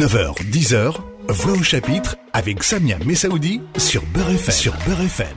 9h, 0.00 0.32
10h, 0.50 0.96
Voix 1.28 1.52
au 1.52 1.62
chapitre 1.62 2.16
avec 2.32 2.62
Samia 2.62 2.96
Messaoudi 3.04 3.60
sur 3.76 4.02
Beurre 4.14 4.30
FM. 4.30 4.54
Sur 4.54 4.72
Beurre 4.86 5.02
FM. 5.02 5.36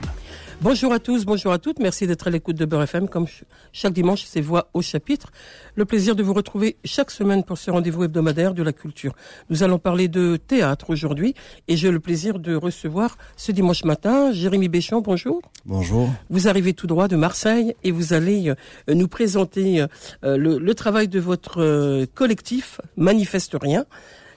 Bonjour 0.62 0.94
à 0.94 0.98
tous, 0.98 1.26
bonjour 1.26 1.52
à 1.52 1.58
toutes. 1.58 1.80
Merci 1.80 2.06
d'être 2.06 2.28
à 2.28 2.30
l'écoute 2.30 2.56
de 2.56 2.64
Beurre 2.64 2.84
FM. 2.84 3.06
Comme 3.10 3.26
chaque 3.74 3.92
dimanche, 3.92 4.24
c'est 4.24 4.40
Voix 4.40 4.70
au 4.72 4.80
chapitre. 4.80 5.32
Le 5.74 5.84
plaisir 5.84 6.16
de 6.16 6.22
vous 6.22 6.32
retrouver 6.32 6.78
chaque 6.82 7.10
semaine 7.10 7.44
pour 7.44 7.58
ce 7.58 7.70
rendez-vous 7.70 8.04
hebdomadaire 8.04 8.54
de 8.54 8.62
la 8.62 8.72
culture. 8.72 9.12
Nous 9.50 9.62
allons 9.62 9.78
parler 9.78 10.08
de 10.08 10.38
théâtre 10.38 10.88
aujourd'hui 10.88 11.34
et 11.68 11.76
j'ai 11.76 11.90
le 11.90 12.00
plaisir 12.00 12.38
de 12.38 12.54
recevoir 12.54 13.18
ce 13.36 13.52
dimanche 13.52 13.84
matin 13.84 14.32
Jérémy 14.32 14.68
Béchon. 14.68 15.02
Bonjour. 15.02 15.42
Bonjour. 15.66 16.08
Vous 16.30 16.48
arrivez 16.48 16.72
tout 16.72 16.86
droit 16.86 17.06
de 17.06 17.16
Marseille 17.16 17.76
et 17.84 17.90
vous 17.90 18.14
allez 18.14 18.48
euh, 18.48 18.54
nous 18.94 19.08
présenter 19.08 19.82
euh, 19.82 20.38
le, 20.38 20.56
le, 20.56 20.74
travail 20.74 21.08
de 21.08 21.20
votre 21.20 21.60
euh, 21.60 22.06
collectif 22.14 22.80
Manifeste 22.96 23.58
Rien 23.60 23.84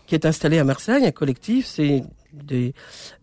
qui 0.08 0.16
est 0.16 0.26
installé 0.26 0.58
à 0.58 0.64
Marseille, 0.64 1.06
un 1.06 1.12
collectif, 1.12 1.68
c'est 1.68 2.02
des, 2.34 2.74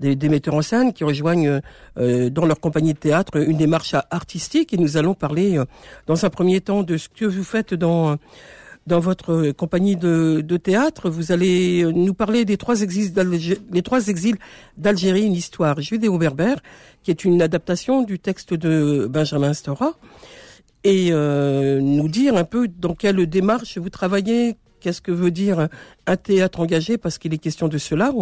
des, 0.01 0.17
des, 0.17 0.29
metteurs 0.29 0.55
en 0.55 0.63
scène 0.63 0.93
qui 0.93 1.05
rejoignent 1.05 1.61
euh, 1.99 2.31
dans 2.31 2.47
leur 2.47 2.61
compagnie 2.61 2.95
de 2.95 2.99
théâtre 2.99 3.37
une 3.37 3.57
démarche 3.57 3.95
artistique 4.11 4.73
et 4.73 4.77
nous 4.77 4.97
allons 4.97 5.15
parler 5.15 5.59
euh, 5.59 5.65
dans 6.07 6.25
un 6.25 6.31
premier 6.31 6.61
temps 6.61 6.83
de 6.83 6.97
ce 6.97 7.09
que 7.09 7.25
vous 7.25 7.45
faites 7.45 7.75
dans 7.75 8.17
dans 8.87 9.01
votre 9.01 9.53
compagnie 9.53 9.97
de, 9.97 10.43
de 10.45 10.57
théâtre. 10.59 11.09
Vous 11.09 11.33
allez 11.33 11.85
nous 11.95 12.13
parler 12.13 12.45
des 12.45 12.59
trois 12.59 12.83
exils 12.83 13.15
les 13.73 13.83
trois 13.83 14.09
exils 14.09 14.37
d'Algérie, 14.77 15.25
une 15.25 15.33
histoire 15.33 15.81
judéo-berbère 15.81 16.59
qui 17.03 17.11
est 17.11 17.25
une 17.25 17.41
adaptation 17.41 18.03
du 18.03 18.19
texte 18.19 18.53
de 18.53 19.07
Benjamin 19.11 19.55
Stora 19.55 19.95
et 20.85 21.09
euh, 21.11 21.81
nous 21.81 22.09
dire 22.09 22.37
un 22.37 22.45
peu 22.45 22.69
dans 22.69 22.95
quelle 22.95 23.27
démarche 23.27 23.79
vous 23.79 23.89
travaillez, 23.89 24.57
qu'est-ce 24.85 25.01
que 25.01 25.13
veut 25.13 25.31
dire 25.31 25.69
un 26.07 26.17
théâtre 26.17 26.61
engagé 26.61 26.99
Parce 26.99 27.17
qu'il 27.17 27.33
est 27.33 27.39
question 27.39 27.69
de 27.69 27.79
cela. 27.79 28.13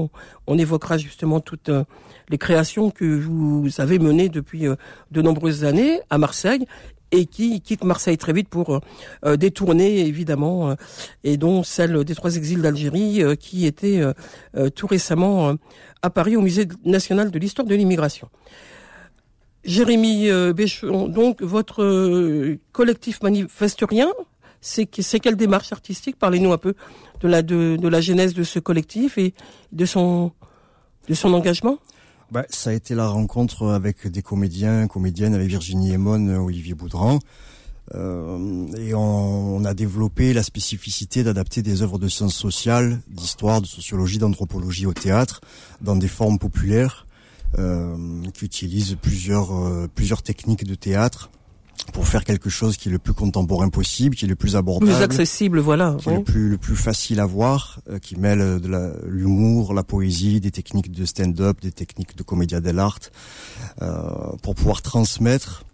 On, 0.47 0.59
évoquera 0.59 0.97
justement 0.97 1.41
toutes 1.41 1.71
euh, 1.71 1.83
les 2.29 2.39
créations 2.39 2.91
que 2.91 3.05
vous 3.05 3.69
avez 3.79 3.99
menées 3.99 4.29
depuis 4.29 4.69
euh, 4.69 4.77
de 5.11 5.23
nombreuses 5.23 5.65
années 5.65 5.99
à 6.09 6.19
Marseille 6.19 6.65
et 7.11 7.27
qui 7.27 7.61
quittent 7.63 7.83
Marseille 7.83 8.17
très 8.17 8.33
vite 8.33 8.49
pour 8.49 8.81
euh, 9.25 9.37
détourner 9.37 10.07
évidemment 10.07 10.77
et 11.25 11.37
dont 11.37 11.65
celle 11.65 12.05
des 12.05 12.15
trois 12.15 12.37
exils 12.37 12.63
d'Algérie 12.63 13.23
qui 13.39 13.67
était 13.67 14.01
tout 14.75 14.87
récemment 14.87 15.57
à 16.01 16.11
Paris 16.11 16.37
au 16.37 16.41
musée 16.41 16.69
national 16.85 17.31
de 17.31 17.39
l'histoire 17.39 17.67
de 17.67 17.75
l'immigration. 17.75 18.31
Jérémy 19.65 20.31
Béchon, 20.55 21.09
donc 21.09 21.43
votre 21.43 22.57
collectif 22.73 23.23
manifesturien, 23.23 24.09
c'est 24.63 24.87
quelle 24.87 25.37
démarche 25.37 25.73
artistique? 25.73 26.17
Parlez-nous 26.19 26.53
un 26.53 26.59
peu 26.59 26.75
de 27.21 27.29
la, 27.29 27.43
de, 27.43 27.77
la 27.87 28.01
genèse 28.01 28.33
de 28.33 28.45
ce 28.45 28.59
collectif 28.59 29.19
et 29.19 29.35
de 29.73 29.85
son, 29.85 30.33
de 31.09 31.15
son 31.15 31.35
engagement. 31.35 31.79
Bah, 32.31 32.47
ça 32.49 32.71
a 32.71 32.73
été 32.73 32.95
la 32.95 33.09
rencontre 33.09 33.69
avec 33.69 34.07
des 34.07 34.23
comédiens, 34.23 34.87
comédiennes, 34.87 35.35
avec 35.35 35.49
Virginie 35.49 35.93
Emon, 35.93 36.29
Olivier 36.37 36.75
Boudran. 36.75 37.19
Euh, 37.95 38.67
et 38.77 38.95
on, 38.95 39.65
a 39.65 39.75
développé 39.75 40.33
la 40.33 40.43
spécificité 40.43 41.25
d'adapter 41.25 41.63
des 41.63 41.83
œuvres 41.83 41.99
de 41.99 42.09
sciences 42.09 42.35
sociales, 42.35 43.01
d'histoire, 43.09 43.61
de 43.61 43.67
sociologie, 43.67 44.19
d'anthropologie 44.19 44.87
au 44.87 44.95
théâtre, 44.95 45.41
dans 45.81 45.97
des 45.97 46.09
formes 46.09 46.39
populaires, 46.39 47.07
euh, 47.59 48.23
qui 48.33 48.45
utilisent 48.45 48.97
plusieurs, 49.01 49.53
euh, 49.53 49.89
plusieurs 49.95 50.23
techniques 50.23 50.65
de 50.65 50.75
théâtre, 50.75 51.31
pour 51.93 52.07
faire 52.07 52.25
quelque 52.25 52.49
chose 52.49 52.77
qui 52.77 52.89
est 52.89 52.93
le 52.93 52.99
plus 52.99 53.13
contemporain 53.13 53.69
possible, 53.69 54.17
qui 54.17 54.25
est 54.25 54.29
le 54.29 54.37
plus 54.37 54.57
abordable, 54.57 54.93
plus 54.93 55.03
accessible, 55.03 55.59
voilà, 55.61 55.97
qui 55.99 56.09
est 56.09 56.17
le 56.17 56.23
plus 56.23 56.49
le 56.49 56.59
plus 56.59 56.77
facile 56.77 57.21
à 57.21 57.27
voir, 57.27 57.81
euh, 57.91 57.99
qui 57.99 58.17
mêle 58.17 58.61
de 58.61 58.93
l'humour, 59.07 59.75
la, 59.75 59.83
poésie, 59.83 60.41
des 60.41 60.51
techniques 60.51 60.91
de 60.91 61.05
stand-up, 61.05 61.61
des 61.61 61.73
techniques 61.73 62.17
de 62.17 62.23
comédia 62.23 62.61
dell'arte, 62.61 63.13
euh, 63.83 64.03
pour 64.43 64.55
pouvoir 64.55 64.83
transmettre 64.83 65.65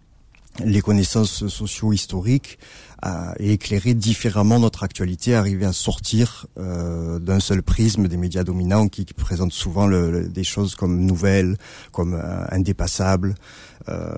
les 0.65 0.81
connaissances 0.81 1.47
socio-historiques 1.47 2.59
euh, 3.05 3.33
et 3.39 3.53
éclairer 3.53 3.93
différemment 3.93 4.59
notre 4.59 4.83
actualité, 4.83 5.35
arriver 5.35 5.65
à 5.65 5.73
sortir 5.73 6.47
euh, 6.57 7.19
d'un 7.19 7.39
seul 7.39 7.63
prisme 7.63 8.07
des 8.07 8.17
médias 8.17 8.43
dominants 8.43 8.87
qui, 8.87 9.05
qui 9.05 9.13
présentent 9.13 9.53
souvent 9.53 9.87
le, 9.87 10.27
des 10.27 10.43
choses 10.43 10.75
comme 10.75 10.99
nouvelles, 10.99 11.57
comme 11.91 12.13
euh, 12.13 12.45
indépassables. 12.51 13.35
Euh, 13.87 14.17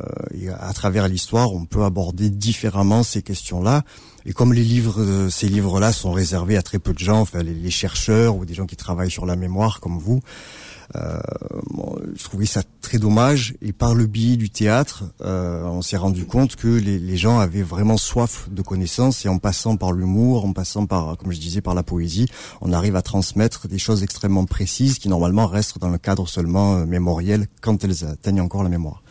à 0.59 0.73
travers 0.73 1.07
l'histoire, 1.07 1.53
on 1.53 1.65
peut 1.65 1.83
aborder 1.83 2.29
différemment 2.29 3.03
ces 3.03 3.21
questions-là. 3.21 3.83
Et 4.25 4.33
comme 4.33 4.53
les 4.53 4.63
livres, 4.63 5.01
euh, 5.01 5.29
ces 5.29 5.47
livres-là 5.47 5.91
sont 5.91 6.11
réservés 6.11 6.57
à 6.57 6.61
très 6.61 6.79
peu 6.79 6.93
de 6.93 6.99
gens, 6.99 7.19
enfin 7.19 7.43
les, 7.43 7.53
les 7.53 7.71
chercheurs 7.71 8.35
ou 8.35 8.45
des 8.45 8.53
gens 8.53 8.65
qui 8.65 8.75
travaillent 8.75 9.11
sur 9.11 9.25
la 9.25 9.35
mémoire 9.35 9.79
comme 9.79 9.97
vous, 9.97 10.21
euh, 10.21 10.80
bon, 10.93 11.95
je 12.15 12.23
trouvais 12.23 12.45
ça 12.45 12.63
très 12.81 12.97
dommage. 12.97 13.55
Et 13.61 13.73
par 13.73 13.95
le 13.95 14.05
biais 14.05 14.35
du 14.35 14.49
théâtre, 14.49 15.03
euh, 15.21 15.63
on 15.63 15.81
s'est 15.81 15.97
rendu 15.97 16.25
compte 16.25 16.55
que 16.55 16.67
les, 16.67 16.99
les, 16.99 17.17
gens 17.17 17.39
avaient 17.39 17.61
vraiment 17.61 17.97
soif 17.97 18.49
de 18.51 18.61
connaissances. 18.61 19.25
Et 19.25 19.29
en 19.29 19.37
passant 19.37 19.77
par 19.77 19.91
l'humour, 19.91 20.45
en 20.45 20.53
passant 20.53 20.85
par, 20.85 21.17
comme 21.17 21.31
je 21.31 21.39
disais, 21.39 21.61
par 21.61 21.75
la 21.75 21.83
poésie, 21.83 22.27
on 22.61 22.73
arrive 22.73 22.95
à 22.95 23.01
transmettre 23.01 23.67
des 23.67 23.77
choses 23.77 24.03
extrêmement 24.03 24.45
précises 24.45 24.99
qui 24.99 25.09
normalement 25.09 25.47
restent 25.47 25.79
dans 25.79 25.89
le 25.89 25.97
cadre 25.97 26.27
seulement 26.27 26.77
euh, 26.77 26.85
mémoriel 26.85 27.47
quand 27.61 27.83
elles 27.83 28.05
atteignent 28.05 28.41
encore 28.41 28.63
la 28.63 28.69
mémoire. 28.69 29.03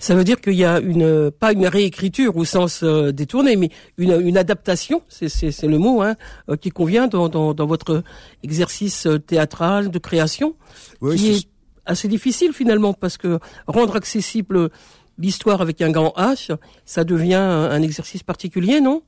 Ça 0.00 0.14
veut 0.14 0.24
dire 0.24 0.40
qu'il 0.40 0.54
y 0.54 0.64
a 0.64 0.80
une 0.80 1.30
pas 1.30 1.52
une 1.52 1.66
réécriture 1.66 2.36
au 2.36 2.44
sens 2.44 2.80
euh, 2.82 3.12
détourné, 3.12 3.56
mais 3.56 3.70
une, 3.98 4.20
une 4.20 4.36
adaptation, 4.36 5.02
c'est 5.08 5.62
le 5.62 5.78
mot 5.78 6.02
hein, 6.02 6.14
euh, 6.48 6.56
qui 6.56 6.70
convient 6.70 7.06
dans, 7.06 7.28
dans, 7.28 7.54
dans, 7.54 7.66
votre 7.66 8.02
exercice 8.42 9.08
théâtral 9.26 9.90
de 9.90 9.98
création 9.98 10.54
qui 11.00 11.25
est 11.28 11.48
assez 11.84 12.08
difficile 12.08 12.52
finalement 12.52 12.92
parce 12.92 13.16
que 13.16 13.38
rendre 13.66 13.96
accessible 13.96 14.70
l'histoire 15.18 15.60
avec 15.60 15.80
un 15.80 15.90
grand 15.90 16.12
H, 16.16 16.56
ça 16.84 17.04
devient 17.04 17.34
un 17.34 17.80
exercice 17.82 18.22
particulier, 18.22 18.80
non? 18.80 19.02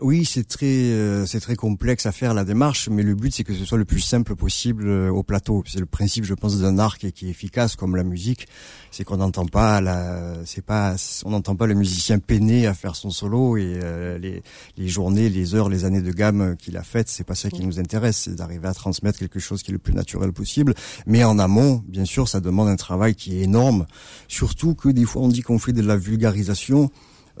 Oui, 0.00 0.24
c'est 0.24 0.46
très 0.46 0.66
euh, 0.66 1.26
c'est 1.26 1.40
très 1.40 1.56
complexe 1.56 2.06
à 2.06 2.12
faire 2.12 2.34
la 2.34 2.44
démarche, 2.44 2.88
mais 2.88 3.02
le 3.02 3.16
but 3.16 3.34
c'est 3.34 3.42
que 3.42 3.52
ce 3.52 3.64
soit 3.64 3.78
le 3.78 3.84
plus 3.84 4.00
simple 4.00 4.36
possible 4.36 4.86
euh, 4.86 5.10
au 5.10 5.24
plateau. 5.24 5.64
C'est 5.66 5.80
le 5.80 5.86
principe, 5.86 6.24
je 6.24 6.34
pense, 6.34 6.56
d'un 6.58 6.78
art 6.78 6.98
qui 6.98 7.06
est, 7.08 7.22
efficace 7.24 7.74
comme 7.74 7.96
la 7.96 8.04
musique, 8.04 8.46
c'est 8.92 9.02
qu'on 9.02 9.16
n'entend 9.16 9.44
pas 9.44 9.80
la 9.80 10.34
c'est 10.44 10.64
pas 10.64 10.94
on 11.24 11.30
n'entend 11.30 11.56
pas 11.56 11.66
le 11.66 11.74
musicien 11.74 12.20
peiner 12.20 12.68
à 12.68 12.74
faire 12.74 12.94
son 12.94 13.10
solo 13.10 13.56
et 13.56 13.80
les, 14.20 14.42
les 14.76 14.88
journées, 14.88 15.28
les 15.28 15.56
heures, 15.56 15.68
les 15.68 15.84
années 15.84 16.02
de 16.02 16.12
gamme 16.12 16.56
qu'il 16.56 16.76
a 16.76 16.84
faites, 16.84 17.08
c'est 17.08 17.24
pas 17.24 17.34
ça 17.34 17.50
qui 17.50 17.64
nous 17.66 17.80
intéresse, 17.80 18.18
c'est 18.18 18.36
d'arriver 18.36 18.68
à 18.68 18.74
transmettre 18.74 19.18
quelque 19.18 19.40
chose 19.40 19.64
qui 19.64 19.72
est 19.72 19.72
le 19.72 19.78
plus 19.78 19.94
naturel 19.94 20.32
possible. 20.32 20.74
Mais 21.06 21.24
en 21.24 21.40
amont, 21.40 21.82
bien 21.88 22.04
sûr, 22.04 22.28
ça 22.28 22.38
demande 22.40 22.68
un 22.68 22.76
travail 22.76 23.16
qui 23.16 23.38
est 23.38 23.42
énorme, 23.42 23.86
surtout 24.28 24.76
que 24.76 24.88
des 24.88 25.04
fois 25.04 25.22
on 25.22 25.28
dit 25.28 25.42
qu'on 25.42 25.58
fait 25.58 25.72
de 25.72 25.82
la 25.82 25.96
vulgarisation. 25.96 26.90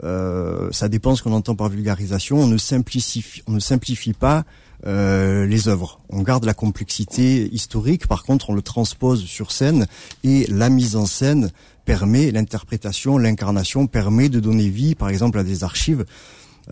Euh, 0.04 0.68
ça 0.72 0.88
dépend 0.88 1.14
ce 1.16 1.22
qu'on 1.22 1.32
entend 1.32 1.54
par 1.54 1.68
vulgarisation. 1.68 2.38
On 2.38 2.46
ne 2.46 2.58
simplifie, 2.58 3.42
on 3.46 3.52
ne 3.52 3.60
simplifie 3.60 4.12
pas 4.12 4.44
euh, 4.86 5.46
les 5.46 5.68
œuvres. 5.68 6.00
On 6.10 6.22
garde 6.22 6.44
la 6.44 6.54
complexité 6.54 7.48
historique, 7.54 8.06
par 8.06 8.24
contre, 8.24 8.50
on 8.50 8.54
le 8.54 8.62
transpose 8.62 9.24
sur 9.24 9.52
scène 9.52 9.86
et 10.24 10.46
la 10.48 10.70
mise 10.70 10.96
en 10.96 11.06
scène 11.06 11.50
permet 11.84 12.30
l'interprétation, 12.30 13.18
l'incarnation 13.18 13.86
permet 13.86 14.28
de 14.28 14.40
donner 14.40 14.68
vie, 14.68 14.94
par 14.94 15.08
exemple, 15.08 15.38
à 15.38 15.44
des 15.44 15.64
archives. 15.64 16.04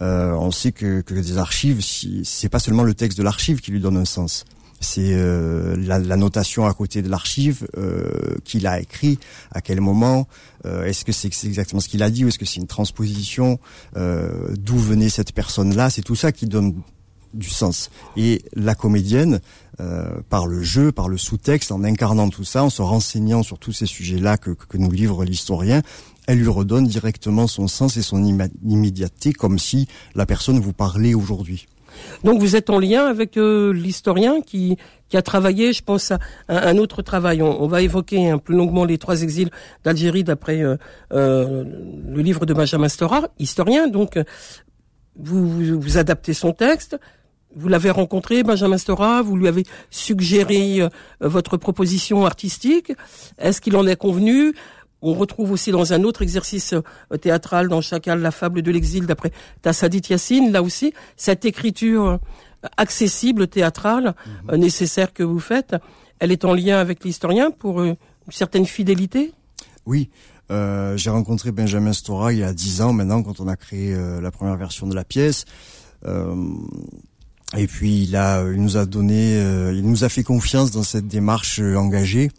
Euh, 0.03 0.33
on 0.33 0.51
sait 0.51 0.73
que, 0.73 1.01
que 1.01 1.15
des 1.15 1.39
archives, 1.39 1.81
si, 1.83 2.23
c'est 2.25 2.49
pas 2.49 2.61
seulement 2.61 2.85
le 2.85 2.95
texte 2.95 3.19
de 3.19 3.25
l'archive 3.25 3.61
qui 3.61 3.71
lui 3.71 3.81
donne 3.81 3.97
un 3.97 4.05
sens 4.05 4.45
c'est 4.81 5.13
euh, 5.13 5.77
la, 5.77 6.17
notation 6.17 6.67
à 6.67 6.73
côté 6.73 7.03
de 7.03 7.09
l'archive 7.09 7.69
euh, 7.77 8.37
qu'il 8.45 8.67
a 8.67 8.81
écrit, 8.81 9.19
à 9.53 9.61
quel 9.61 9.81
moment, 9.81 10.27
euh, 10.65 10.85
est-ce 10.85 11.05
que 11.05 11.13
c'est 11.13 11.29
exactement 11.45 11.81
ce 11.81 11.89
qu'il 11.89 12.03
a 12.03 12.11
dit 12.11 12.25
ou 12.25 12.29
est-ce 12.29 12.39
que 12.39 12.47
c'est 12.47 12.61
une 12.61 12.67
transposition, 12.67 13.61
euh, 13.97 14.55
d'où 14.59 14.79
venait 14.79 15.11
cette 15.11 15.33
personne-là, 15.33 15.91
c'est 15.91 16.03
tout 16.03 16.17
ça 16.17 16.33
qui 16.33 16.47
donne 16.47 16.75
du 17.35 17.51
sens. 17.51 17.91
Et 18.17 18.43
la 18.55 18.75
comédienne, 18.75 19.41
par 20.29 20.47
le 20.47 20.63
jeu, 20.63 20.93
par 20.93 21.09
le 21.09 21.17
sous-texte, 21.17 21.73
en 21.73 21.85
incarnant 21.85 22.29
tout 22.29 22.45
ça, 22.45 22.65
en 22.65 22.69
se 22.69 22.83
renseignant 22.83 23.43
sur 23.43 23.59
tous 23.59 23.73
ces 23.73 23.87
sujets-là 23.87 24.37
que, 24.37 24.51
que 24.51 24.77
nous 24.77 24.91
livre 24.91 25.25
l'historien, 25.25 25.81
elle 26.27 26.39
lui 26.39 26.49
redonne 26.49 26.87
directement 26.87 27.47
son 27.47 27.67
sens 27.67 27.97
et 27.97 28.03
son 28.03 28.23
immédiateté, 28.67 29.33
comme 29.33 29.59
si 29.59 29.89
la 30.15 30.27
personne 30.27 30.61
vous 30.61 30.75
parlait 30.75 31.15
aujourd'hui. 31.15 31.67
Donc 32.25 32.41
vous 32.41 32.57
êtes 32.57 32.71
en 32.71 32.79
lien 32.79 33.07
avec 33.07 33.37
euh, 33.37 33.73
l'historien 33.73 34.41
qui, 34.41 34.77
qui 35.09 35.17
a 35.17 35.23
travaillé, 35.23 35.73
je 35.73 35.83
pense, 35.83 36.11
à, 36.11 36.19
un 36.49 36.77
autre 36.79 37.03
travail. 37.03 37.43
On, 37.43 37.67
va 37.67 37.83
évoquer 37.83 38.31
un 38.31 38.39
plus 38.39 38.57
longuement 38.57 38.85
les 38.85 38.99
trois 38.99 39.23
exils 39.23 39.51
d'Algérie 39.85 40.25
d'après 40.25 40.63
euh, 40.63 40.77
euh, 41.13 41.65
le 42.09 42.23
livre 42.23 42.47
de 42.47 42.55
Benjamin 42.55 42.89
Stora, 42.89 43.29
historien. 43.39 43.89
Donc 43.89 44.19
vous, 45.17 45.81
vous, 45.81 45.99
adaptez 45.99 46.35
son 46.35 46.53
texte. 46.53 46.99
Vous 47.57 47.69
l'avez 47.69 47.91
rencontré, 47.91 48.45
Benjamin 48.45 48.79
Stora, 48.79 49.23
vous 49.23 49.37
lui 49.37 49.49
avez 49.49 49.65
suggéré 49.91 50.89
votre 51.21 51.57
proposition 51.57 52.25
artistique. 52.25 52.93
Est-ce 53.39 53.61
qu'il 53.61 53.77
en 53.77 53.89
est 53.89 53.97
convenu? 53.97 54.55
On 55.03 55.15
retrouve 55.15 55.51
aussi 55.53 55.71
dans 55.73 55.93
un 55.93 56.03
autre 56.05 56.23
exercice 56.23 56.73
euh, 56.75 57.17
théâtral 57.17 57.69
dans 57.69 57.81
Chacal 57.81 58.21
la 58.21 58.31
fable 58.31 58.63
de 58.63 58.71
l'exil 58.71 59.07
d'après 59.07 59.33
Tassadit 59.63 60.03
Yassine, 60.11 60.53
là 60.53 60.63
aussi, 60.63 60.93
cette 61.17 61.45
écriture 61.45 62.19
accessible, 62.77 63.49
théâtrale, 63.49 64.15
Mhm. 64.45 64.51
euh, 64.51 64.57
nécessaire 64.57 65.13
que 65.13 65.23
vous 65.23 65.41
faites. 65.41 65.75
Elle 66.19 66.33
est 66.33 66.45
en 66.45 66.53
lien 66.55 66.79
avec 66.79 67.05
l'historien 67.05 67.51
pour 67.51 67.81
euh, 67.81 67.97
une 68.27 68.33
certaine 68.33 68.67
fidélité? 68.67 69.33
Oui, 69.87 70.11
euh, 70.51 70.97
j'ai 70.97 71.09
rencontré 71.11 71.53
Benjamin 71.53 71.93
Stora 71.95 72.33
il 72.33 72.41
y 72.41 72.43
a 72.45 72.53
dix 72.53 72.83
ans 72.83 72.93
maintenant 72.93 73.23
quand 73.23 73.41
on 73.41 73.49
a 73.49 73.57
créé 73.57 73.95
euh, 73.95 74.21
la 74.21 74.31
première 74.31 74.57
version 74.57 74.87
de 74.87 74.95
la 74.95 75.05
pièce. 75.05 75.47
Euh, 76.05 76.35
et 77.57 77.67
puis 77.67 78.03
il 78.05 78.15
a, 78.17 78.43
il 78.43 78.61
nous 78.61 78.77
a 78.77 78.85
donné, 78.85 79.37
euh, 79.39 79.73
il 79.75 79.85
nous 79.89 80.05
a 80.05 80.09
fait 80.09 80.23
confiance 80.23 80.71
dans 80.71 80.83
cette 80.83 81.09
démarche 81.09 81.61
euh, 81.61 81.77
engagée. 81.77 82.31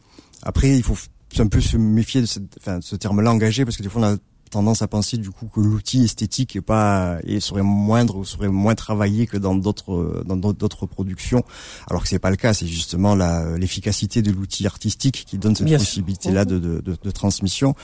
Après, 0.43 0.69
il 0.75 0.83
faut 0.83 0.95
un 1.39 1.47
peu 1.47 1.61
se 1.61 1.77
méfier 1.77 2.21
de, 2.21 2.25
cette, 2.25 2.57
enfin, 2.59 2.79
de 2.79 2.83
ce 2.83 2.95
terme-là 2.95 3.31
engagé 3.31 3.63
parce 3.65 3.77
que 3.77 3.83
des 3.83 3.89
fois 3.89 4.01
on 4.01 4.13
a 4.13 4.17
tendance 4.49 4.81
à 4.81 4.87
penser 4.89 5.15
du 5.15 5.29
coup 5.29 5.45
que 5.47 5.61
l'outil 5.61 6.03
esthétique 6.03 6.57
est 6.57 6.61
pas 6.61 7.19
et 7.23 7.39
serait 7.39 7.61
moindre 7.61 8.17
ou 8.17 8.25
serait 8.25 8.49
moins 8.49 8.75
travaillé 8.75 9.25
que 9.25 9.37
dans 9.37 9.55
d'autres 9.55 10.23
dans 10.25 10.35
d'autres- 10.35 10.85
productions 10.87 11.41
alors 11.89 12.03
que 12.03 12.09
c'est 12.09 12.19
pas 12.19 12.31
le 12.31 12.35
cas. 12.35 12.53
C'est 12.53 12.67
justement 12.67 13.15
la 13.15 13.57
l'efficacité 13.57 14.21
de 14.21 14.29
l'outil 14.31 14.65
artistique 14.67 15.23
qui 15.25 15.37
donne 15.37 15.55
cette 15.55 15.67
Bien 15.67 15.77
possibilité 15.77 16.31
là 16.31 16.43
de, 16.43 16.59
de, 16.59 16.81
de, 16.81 16.97
de 17.01 17.11
transmission. 17.11 17.75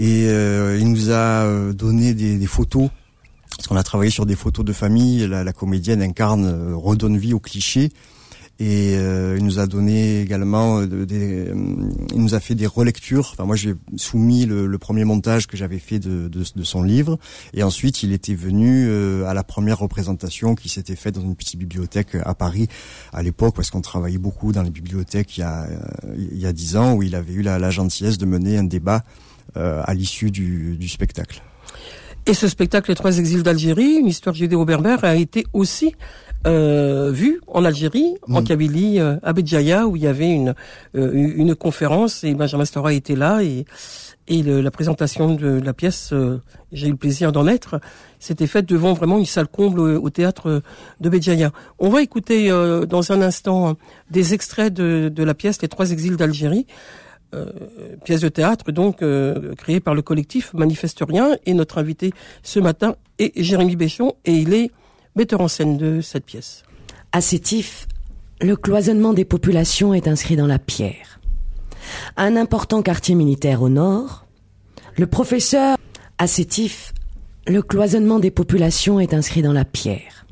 Et 0.00 0.26
euh, 0.26 0.76
il 0.80 0.90
nous 0.90 1.10
a 1.10 1.44
euh, 1.44 1.72
donné 1.72 2.14
des, 2.14 2.36
des 2.36 2.46
photos 2.46 2.90
parce 3.56 3.68
qu'on 3.68 3.76
a 3.76 3.84
travaillé 3.84 4.10
sur 4.10 4.26
des 4.26 4.34
photos 4.34 4.64
de 4.64 4.72
famille. 4.72 5.28
La, 5.28 5.44
la 5.44 5.52
comédienne 5.52 6.02
incarne 6.02 6.46
euh, 6.46 6.74
redonne 6.74 7.16
vie 7.16 7.32
aux 7.32 7.38
clichés 7.38 7.92
et 8.58 8.94
euh, 8.96 9.36
il 9.38 9.44
nous 9.44 9.58
a 9.58 9.66
donné 9.66 10.20
également 10.20 10.80
euh, 10.80 10.86
de- 10.86 11.04
des, 11.04 11.48
euh, 11.48 11.54
il 12.14 12.20
nous 12.20 12.34
a 12.34 12.40
fait 12.40 12.54
des 12.54 12.66
relectures. 12.66 13.30
Enfin, 13.32 13.44
moi, 13.44 13.56
j'ai 13.56 13.74
soumis 13.96 14.46
le, 14.46 14.66
le 14.66 14.78
premier 14.78 15.04
montage 15.04 15.46
que 15.46 15.56
j'avais 15.56 15.78
fait 15.78 15.98
de, 15.98 16.28
de, 16.28 16.44
de 16.54 16.62
son 16.62 16.82
livre, 16.82 17.18
et 17.54 17.62
ensuite 17.62 18.02
il 18.02 18.12
était 18.12 18.34
venu 18.34 18.86
euh, 18.88 19.26
à 19.26 19.34
la 19.34 19.42
première 19.42 19.78
représentation 19.78 20.54
qui 20.54 20.68
s'était 20.68 20.96
faite 20.96 21.14
dans 21.14 21.22
une 21.22 21.36
petite 21.36 21.58
bibliothèque 21.58 22.16
à 22.24 22.34
Paris 22.34 22.68
à 23.12 23.22
l'époque, 23.22 23.54
parce 23.56 23.70
qu'on 23.70 23.80
travaillait 23.80 24.18
beaucoup 24.18 24.52
dans 24.52 24.62
les 24.62 24.70
bibliothèques 24.70 25.36
il 25.36 25.40
y 25.40 25.44
a 25.44 25.66
il 26.16 26.38
y 26.38 26.46
a 26.46 26.52
dix 26.52 26.76
ans, 26.76 26.94
où 26.94 27.02
il 27.02 27.14
avait 27.14 27.32
eu 27.32 27.42
la, 27.42 27.58
la 27.58 27.70
gentillesse 27.70 28.18
de 28.18 28.26
mener 28.26 28.58
un 28.58 28.64
débat 28.64 29.02
euh, 29.56 29.82
à 29.84 29.94
l'issue 29.94 30.30
du, 30.30 30.76
du 30.76 30.88
spectacle. 30.88 31.42
Et 32.24 32.34
ce 32.34 32.46
spectacle, 32.46 32.90
Les 32.90 32.94
Trois 32.94 33.18
Exils 33.18 33.42
d'Algérie, 33.42 33.96
une 33.98 34.06
histoire 34.06 34.34
judéo-berbère, 34.34 35.02
a 35.04 35.16
été 35.16 35.44
aussi 35.52 35.92
euh, 36.46 37.10
vu 37.12 37.40
en 37.46 37.64
Algérie, 37.64 38.14
en 38.28 38.40
Mm. 38.40 38.44
Kabylie, 38.44 39.00
euh, 39.00 39.16
à 39.22 39.32
Béjaïa, 39.32 39.86
où 39.86 39.96
il 39.96 40.02
y 40.02 40.06
avait 40.06 40.30
une 40.30 40.54
euh, 40.96 41.10
une 41.36 41.54
conférence 41.54 42.24
et 42.24 42.34
Benjamin 42.34 42.64
Stora 42.64 42.92
était 42.92 43.16
là 43.16 43.42
et 43.42 43.64
et 44.28 44.42
le- 44.42 44.60
la 44.60 44.70
présentation 44.70 45.34
de 45.34 45.60
la 45.60 45.72
pièce, 45.72 46.10
euh, 46.12 46.40
j'ai 46.70 46.86
eu 46.86 46.92
le 46.92 46.96
plaisir 46.96 47.32
d'en 47.32 47.46
être, 47.48 47.80
s'était 48.20 48.46
faite 48.46 48.66
devant 48.66 48.92
vraiment 48.92 49.18
une 49.18 49.26
salle 49.26 49.48
comble 49.48 49.80
au, 49.80 50.00
au 50.00 50.10
théâtre 50.10 50.62
de 51.00 51.08
Béjaïa. 51.08 51.50
On 51.80 51.88
va 51.88 52.02
écouter 52.02 52.48
euh, 52.50 52.86
dans 52.86 53.10
un 53.10 53.20
instant 53.20 53.70
euh, 53.70 53.72
des 54.12 54.32
extraits 54.32 54.72
de, 54.72 55.10
de 55.12 55.24
la 55.24 55.34
pièce 55.34 55.60
Les 55.60 55.68
Trois 55.68 55.90
Exils 55.90 56.16
d'Algérie. 56.16 56.66
Euh, 57.34 57.46
pièce 58.04 58.20
de 58.20 58.28
théâtre 58.28 58.72
donc 58.72 59.00
euh, 59.02 59.54
créée 59.54 59.80
par 59.80 59.94
le 59.94 60.02
collectif 60.02 60.52
Manifeste 60.52 61.02
Rien 61.08 61.30
et 61.46 61.54
notre 61.54 61.78
invité 61.78 62.12
ce 62.42 62.60
matin 62.60 62.94
est 63.18 63.32
Jérémy 63.42 63.74
Béchon 63.74 64.12
et 64.26 64.32
il 64.34 64.52
est 64.52 64.70
metteur 65.14 65.40
en 65.40 65.48
scène 65.48 65.76
de 65.76 66.00
cette 66.00 66.24
pièce. 66.24 66.62
À 67.12 67.20
Sétif, 67.20 67.86
le 68.40 68.56
cloisonnement 68.56 69.12
des 69.12 69.24
populations 69.24 69.94
est 69.94 70.08
inscrit 70.08 70.36
dans 70.36 70.46
la 70.46 70.58
pierre. 70.58 71.20
Un 72.16 72.36
important 72.36 72.82
quartier 72.82 73.14
militaire 73.14 73.62
au 73.62 73.68
nord, 73.68 74.26
le 74.96 75.06
professeur 75.06 75.76
à 76.18 76.26
Sétif, 76.26 76.92
le 77.46 77.62
cloisonnement 77.62 78.18
des 78.18 78.30
populations 78.30 79.00
est 79.00 79.14
inscrit 79.14 79.42
dans 79.42 79.52
la 79.52 79.64
pierre. 79.64 80.26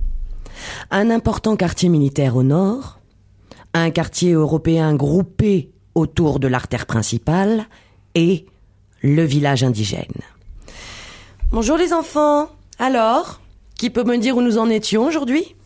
Un 0.91 1.11
important 1.11 1.57
quartier 1.57 1.89
militaire 1.89 2.37
au 2.37 2.43
nord, 2.43 3.01
un 3.75 3.91
quartier 3.91 4.33
européen 4.33 4.95
groupé 4.95 5.71
autour 5.95 6.39
de 6.39 6.49
l'artère 6.49 6.87
principale 6.87 7.67
et 8.15 8.47
le 9.03 9.25
village 9.25 9.65
indigène. 9.65 10.07
Bonjour 11.51 11.77
les 11.77 11.93
enfants. 11.93 12.49
Alors, 12.79 13.40
qui 13.81 13.89
peut 13.89 14.05
me 14.05 14.19
dire 14.19 14.37
où 14.37 14.43
nous 14.43 14.59
en 14.59 14.69
étions 14.69 15.07
aujourd'hui? 15.07 15.57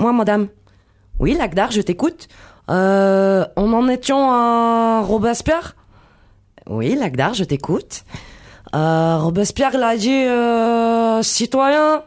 Moi, 0.00 0.12
madame. 0.12 0.48
Oui, 1.18 1.32
Lagdar, 1.32 1.70
je 1.70 1.80
t'écoute. 1.80 2.28
Euh, 2.68 3.46
on 3.56 3.72
en 3.72 3.88
étions 3.88 4.30
à 4.30 5.00
Robespierre? 5.00 5.76
Oui, 6.68 6.94
Lagdar, 6.94 7.32
je 7.32 7.44
t'écoute. 7.44 8.04
Euh, 8.74 9.16
Robespierre 9.16 9.78
l'a 9.78 9.96
dit, 9.96 10.12
euh, 10.12 11.22
citoyen, 11.22 12.02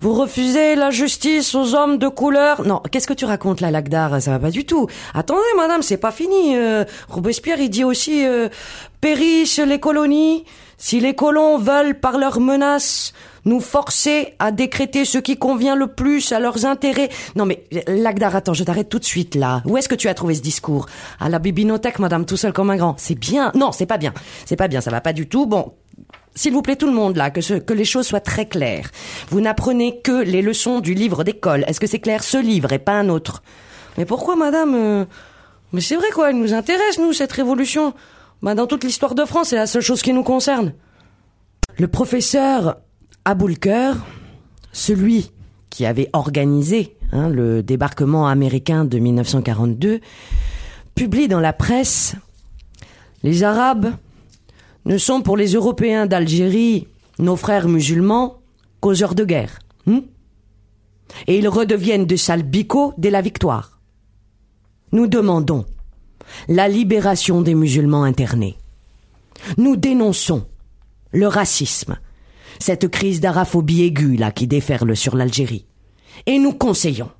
vous 0.00 0.14
refusez 0.14 0.76
la 0.76 0.90
justice 0.90 1.56
aux 1.56 1.74
hommes 1.74 1.98
de 1.98 2.06
couleur. 2.06 2.64
Non, 2.64 2.80
qu'est-ce 2.92 3.08
que 3.08 3.14
tu 3.14 3.24
racontes 3.24 3.60
là, 3.60 3.72
Lagdar? 3.72 4.22
Ça 4.22 4.30
va 4.30 4.38
pas 4.38 4.52
du 4.52 4.64
tout. 4.64 4.86
Attendez, 5.12 5.40
madame, 5.56 5.82
c'est 5.82 5.96
pas 5.96 6.12
fini. 6.12 6.54
Robespierre, 7.08 7.58
il 7.58 7.70
dit 7.70 7.82
aussi, 7.82 8.24
périssent 9.00 9.58
les 9.58 9.80
colonies 9.80 10.44
si 10.78 11.00
les 11.00 11.14
colons 11.14 11.58
veulent, 11.58 11.98
par 11.98 12.18
leurs 12.18 12.38
menaces, 12.40 13.12
nous 13.44 13.60
forcer 13.60 14.34
à 14.38 14.50
décréter 14.52 15.04
ce 15.04 15.18
qui 15.18 15.36
convient 15.36 15.74
le 15.76 15.86
plus 15.86 16.32
à 16.32 16.40
leurs 16.40 16.66
intérêts. 16.66 17.08
Non 17.36 17.46
mais, 17.46 17.64
Lagdar, 17.86 18.34
attends, 18.36 18.54
je 18.54 18.64
t'arrête 18.64 18.88
tout 18.88 18.98
de 18.98 19.04
suite 19.04 19.34
là. 19.36 19.62
Où 19.64 19.76
est-ce 19.76 19.88
que 19.88 19.94
tu 19.94 20.08
as 20.08 20.14
trouvé 20.14 20.34
ce 20.34 20.42
discours? 20.42 20.86
À 21.20 21.28
la 21.28 21.38
bibliothèque, 21.38 21.98
madame, 21.98 22.26
tout 22.26 22.36
seul 22.36 22.52
comme 22.52 22.70
un 22.70 22.76
grand. 22.76 22.94
C'est 22.98 23.14
bien. 23.14 23.52
Non, 23.54 23.72
c'est 23.72 23.86
pas 23.86 23.98
bien. 23.98 24.12
C'est 24.44 24.56
pas 24.56 24.68
bien, 24.68 24.80
ça 24.80 24.90
va 24.90 25.00
pas 25.00 25.12
du 25.12 25.26
tout. 25.28 25.46
Bon, 25.46 25.72
s'il 26.34 26.52
vous 26.52 26.60
plaît, 26.62 26.76
tout 26.76 26.86
le 26.86 26.92
monde 26.92 27.16
là, 27.16 27.30
que, 27.30 27.40
ce- 27.40 27.54
que 27.54 27.72
les 27.72 27.84
choses 27.86 28.06
soient 28.06 28.20
très 28.20 28.46
claires. 28.46 28.90
Vous 29.30 29.40
n'apprenez 29.40 30.00
que 30.02 30.22
les 30.22 30.42
leçons 30.42 30.80
du 30.80 30.92
livre 30.92 31.24
d'école. 31.24 31.64
Est-ce 31.68 31.80
que 31.80 31.86
c'est 31.86 32.00
clair? 32.00 32.22
Ce 32.24 32.36
livre 32.36 32.72
et 32.72 32.78
pas 32.78 32.92
un 32.98 33.08
autre. 33.08 33.42
Mais 33.96 34.04
pourquoi, 34.04 34.36
madame 34.36 34.74
euh, 34.74 35.04
Mais 35.72 35.80
c'est 35.80 35.96
vrai 35.96 36.10
quoi, 36.12 36.30
elle 36.30 36.36
nous 36.38 36.52
intéresse, 36.52 36.98
nous, 36.98 37.12
cette 37.14 37.32
révolution. 37.32 37.94
Bah, 38.42 38.54
dans 38.54 38.66
toute 38.66 38.84
l'histoire 38.84 39.14
de 39.14 39.24
France, 39.24 39.48
c'est 39.48 39.56
la 39.56 39.66
seule 39.66 39.82
chose 39.82 40.02
qui 40.02 40.12
nous 40.12 40.22
concerne. 40.22 40.74
Le 41.78 41.88
professeur 41.88 42.76
Aboulker, 43.24 43.92
celui 44.72 45.32
qui 45.70 45.84
avait 45.86 46.10
organisé 46.12 46.96
hein, 47.12 47.28
le 47.28 47.62
débarquement 47.62 48.28
américain 48.28 48.84
de 48.84 48.98
1942, 48.98 50.00
publie 50.94 51.28
dans 51.28 51.40
la 51.40 51.52
presse 51.52 52.14
Les 53.22 53.42
Arabes 53.42 53.92
ne 54.84 54.98
sont 54.98 55.22
pour 55.22 55.36
les 55.36 55.52
Européens 55.54 56.06
d'Algérie, 56.06 56.86
nos 57.18 57.36
frères 57.36 57.68
musulmans, 57.68 58.38
causeurs 58.80 59.14
de 59.14 59.24
guerre. 59.24 59.58
hein 59.86 60.02
Et 61.26 61.38
ils 61.38 61.48
redeviennent 61.48 62.06
de 62.06 62.16
sales 62.16 62.48
dès 62.98 63.10
la 63.10 63.20
victoire. 63.20 63.80
Nous 64.92 65.06
demandons 65.08 65.66
la 66.48 66.68
libération 66.68 67.42
des 67.42 67.54
musulmans 67.54 68.04
internés. 68.04 68.56
Nous 69.56 69.76
dénonçons 69.76 70.46
le 71.12 71.28
racisme, 71.28 71.98
cette 72.58 72.88
crise 72.88 73.20
d'araphobie 73.20 73.82
aiguë 73.82 74.16
là 74.16 74.30
qui 74.30 74.46
déferle 74.46 74.96
sur 74.96 75.16
l'Algérie. 75.16 75.66
Et 76.26 76.38
nous 76.38 76.52
conseillons 76.52 77.10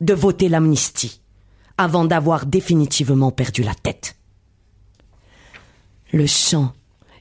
de 0.00 0.14
voter 0.14 0.48
l'amnistie 0.48 1.20
avant 1.76 2.04
d'avoir 2.04 2.46
définitivement 2.46 3.30
perdu 3.30 3.62
la 3.62 3.74
tête. 3.74 4.16
Le 6.12 6.26
sang 6.26 6.72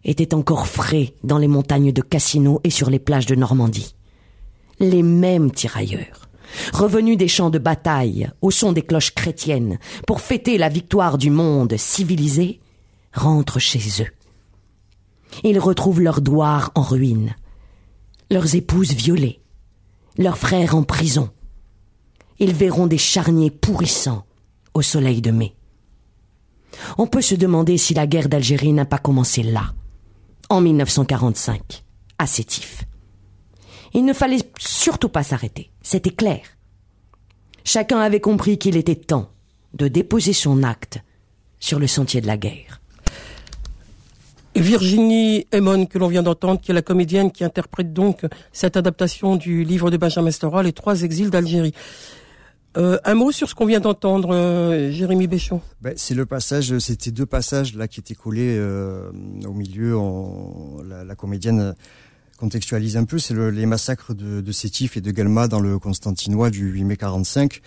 était 0.04 0.34
encore 0.34 0.68
frais 0.68 1.14
dans 1.24 1.38
les 1.38 1.48
montagnes 1.48 1.92
de 1.92 2.02
Cassino 2.02 2.62
et 2.64 2.70
sur 2.70 2.90
les 2.90 3.00
plages 3.00 3.26
de 3.26 3.36
Normandie. 3.36 3.96
Les 4.80 5.04
mêmes 5.04 5.52
tirailleurs, 5.52 6.27
revenus 6.74 7.18
des 7.18 7.28
champs 7.28 7.50
de 7.50 7.60
bataille 7.60 8.30
au 8.42 8.52
son 8.52 8.72
des 8.72 8.82
cloches 8.82 9.14
chrétiennes 9.14 9.80
pour 10.06 10.22
fêter 10.22 10.58
la 10.58 10.70
victoire 10.70 11.18
du 11.18 11.30
monde 11.30 11.76
civilisé, 11.78 12.60
rentrent 13.14 13.60
chez 13.60 14.02
eux. 14.02 14.12
Ils 15.44 15.60
retrouvent 15.60 16.02
leurs 16.02 16.22
douars 16.22 16.72
en 16.76 16.82
ruine, 16.82 17.36
leurs 18.32 18.56
épouses 18.56 18.94
violées, 18.94 19.42
leurs 20.18 20.38
frères 20.38 20.76
en 20.76 20.84
prison. 20.84 21.30
Ils 22.40 22.54
verront 22.54 22.88
des 22.88 22.98
charniers 22.98 23.52
pourrissants 23.52 24.26
au 24.74 24.82
soleil 24.82 25.22
de 25.22 25.32
mai. 25.32 25.56
On 26.98 27.08
peut 27.08 27.22
se 27.22 27.36
demander 27.36 27.78
si 27.78 27.94
la 27.94 28.08
guerre 28.08 28.30
d'Algérie 28.30 28.74
n'a 28.74 28.86
pas 28.86 29.00
commencé 29.00 29.44
là, 29.44 29.74
en 30.50 30.62
1945, 30.62 31.84
à 32.20 32.28
Sétif. 32.28 32.84
Il 33.94 34.06
ne 34.06 34.14
fallait 34.14 34.42
surtout 34.60 35.10
pas 35.10 35.24
s'arrêter, 35.24 35.70
c'était 35.82 36.12
clair. 36.12 36.42
Chacun 37.64 38.00
avait 38.00 38.22
compris 38.22 38.58
qu'il 38.58 38.78
était 38.78 38.96
temps 38.96 39.30
de 39.74 39.88
déposer 39.88 40.34
son 40.34 40.64
acte 40.64 41.00
sur 41.60 41.80
le 41.80 41.88
sentier 41.88 42.22
de 42.22 42.28
la 42.28 42.38
guerre. 42.38 42.82
Virginie 44.56 45.46
Emon, 45.52 45.86
que 45.86 46.00
l'on 46.00 46.08
vient 46.08 46.24
d'entendre, 46.24 46.60
qui 46.60 46.72
est 46.72 46.74
la 46.74 46.82
comédienne 46.82 47.32
qui 47.32 47.44
interprète 47.44 47.94
donc 47.94 48.26
cette 48.52 48.76
adaptation 48.76 49.36
du 49.36 49.64
livre 49.64 49.92
de 49.92 49.98
Benjamin 49.98 50.32
Stora, 50.32 50.64
Les 50.64 50.74
Trois 50.74 51.04
Exils 51.04 51.30
d'Algérie. 51.30 51.74
Euh, 52.76 52.98
un 53.06 53.16
mot 53.16 53.32
sur 53.32 53.50
ce 53.50 53.56
qu'on 53.56 53.66
vient 53.66 53.80
d'entendre, 53.80 54.34
euh, 54.34 54.92
Jérémy 54.92 55.28
Béchon. 55.28 55.62
Ben, 55.82 55.94
c'est 55.96 56.14
le 56.14 56.26
passage, 56.26 56.78
c'était 56.80 57.12
deux 57.12 57.26
passages 57.26 57.76
là 57.76 57.88
qui 57.88 58.00
étaient 58.00 58.16
collés 58.16 58.56
euh, 58.58 59.10
au 59.48 59.54
milieu. 59.54 59.98
On, 59.98 60.84
la, 60.84 61.04
la 61.04 61.16
comédienne 61.16 61.74
contextualise 62.38 62.96
un 62.98 63.04
peu, 63.04 63.20
c'est 63.20 63.34
les 63.34 63.66
massacres 63.66 64.14
de, 64.14 64.42
de 64.42 64.52
Sétif 64.52 64.96
et 64.96 65.02
de 65.02 65.12
Galma 65.12 65.48
dans 65.48 65.60
le 65.60 65.80
Constantinois 65.80 66.50
du 66.50 66.70
8 66.70 66.84
mai 66.84 66.98
45, 66.98 67.62